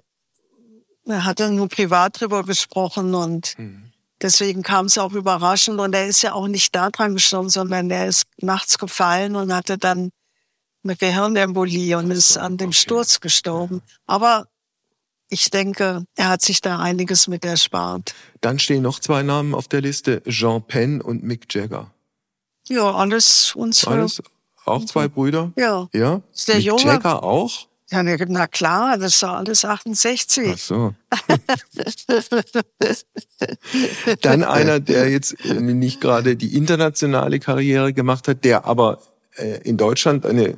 [1.05, 3.91] er hat ja nur privat drüber gesprochen und mhm.
[4.21, 8.07] deswegen kam es auch überraschend und er ist ja auch nicht daran gestorben, sondern er
[8.07, 10.09] ist nachts gefallen und hatte dann
[10.83, 13.81] eine Gehirnembolie und ist an dem Sturz gestorben.
[14.05, 14.47] Aber
[15.29, 18.15] ich denke, er hat sich da einiges mit erspart.
[18.41, 21.91] Dann stehen noch zwei Namen auf der Liste, Jean Penn und Mick Jagger.
[22.67, 23.91] Ja, alles unsere.
[23.91, 24.21] Alles?
[24.65, 25.51] Auch zwei Brüder?
[25.55, 25.87] Ja.
[25.93, 26.21] Ja?
[26.33, 26.83] Ist der Mick Junge?
[26.83, 27.67] Jagger auch?
[27.91, 30.51] Ja, na klar, das ist alles 68.
[30.53, 30.93] Ach so.
[34.21, 39.01] Dann einer, der jetzt nicht gerade die internationale Karriere gemacht hat, der aber
[39.39, 40.53] in Deutschland eine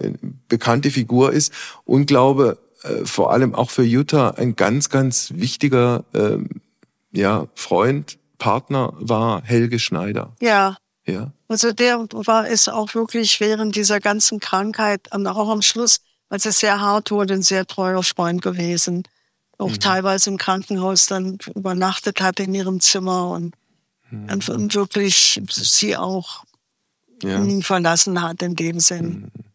[0.48, 1.54] bekannte Figur ist
[1.86, 6.62] und glaube äh, vor allem auch für Jutta ein ganz, ganz wichtiger ähm,
[7.12, 10.36] ja, Freund, Partner war Helge Schneider.
[10.42, 10.78] Ja.
[11.06, 11.32] Ja.
[11.48, 16.46] Also der war es auch wirklich während dieser ganzen Krankheit und auch am Schluss, als
[16.46, 19.04] es sehr hart wurde, ein sehr treuer Freund gewesen.
[19.58, 19.80] Auch mhm.
[19.80, 23.56] teilweise im Krankenhaus dann übernachtet hat in ihrem Zimmer und,
[24.10, 24.30] mhm.
[24.48, 26.46] und wirklich sie auch
[27.24, 27.40] ja.
[27.40, 29.32] nie verlassen hat in dem Sinn.
[29.34, 29.52] Mhm.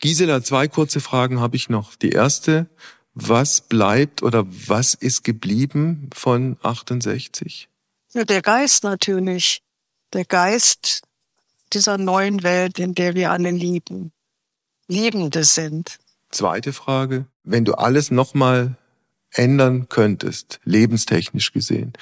[0.00, 1.94] Gisela, zwei kurze Fragen habe ich noch.
[1.94, 2.68] Die erste,
[3.14, 7.68] was bleibt oder was ist geblieben von 68?
[8.12, 9.62] Ja, der Geist natürlich.
[10.12, 11.02] Der Geist
[11.72, 14.12] dieser neuen Welt, in der wir alle lieben.
[14.88, 15.98] Liebende sind.
[16.30, 18.76] Zweite Frage, wenn du alles nochmal
[19.30, 21.94] ändern könntest, lebenstechnisch gesehen,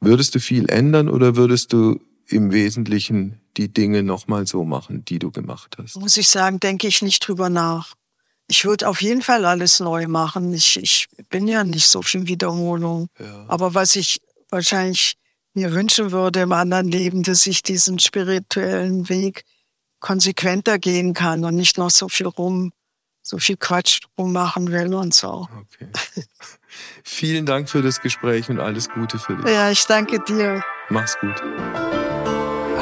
[0.00, 5.18] würdest du viel ändern oder würdest du im Wesentlichen die Dinge nochmal so machen, die
[5.18, 5.96] du gemacht hast?
[5.96, 7.94] Muss ich sagen, denke ich nicht drüber nach.
[8.46, 10.52] Ich würde auf jeden Fall alles neu machen.
[10.52, 13.08] Ich, ich bin ja nicht so viel Wiederholung.
[13.18, 13.44] Ja.
[13.48, 14.20] Aber was ich
[14.50, 15.14] wahrscheinlich
[15.54, 19.44] mir wünschen würde im anderen Leben, dass ich diesen spirituellen Weg
[20.00, 22.72] konsequenter gehen kann und nicht noch so viel rum,
[23.22, 25.48] so viel Quatsch rummachen will und so.
[25.58, 25.88] Okay.
[27.04, 29.46] Vielen Dank für das Gespräch und alles Gute für dich.
[29.46, 30.62] Ja, ich danke dir.
[30.90, 31.40] Mach's gut.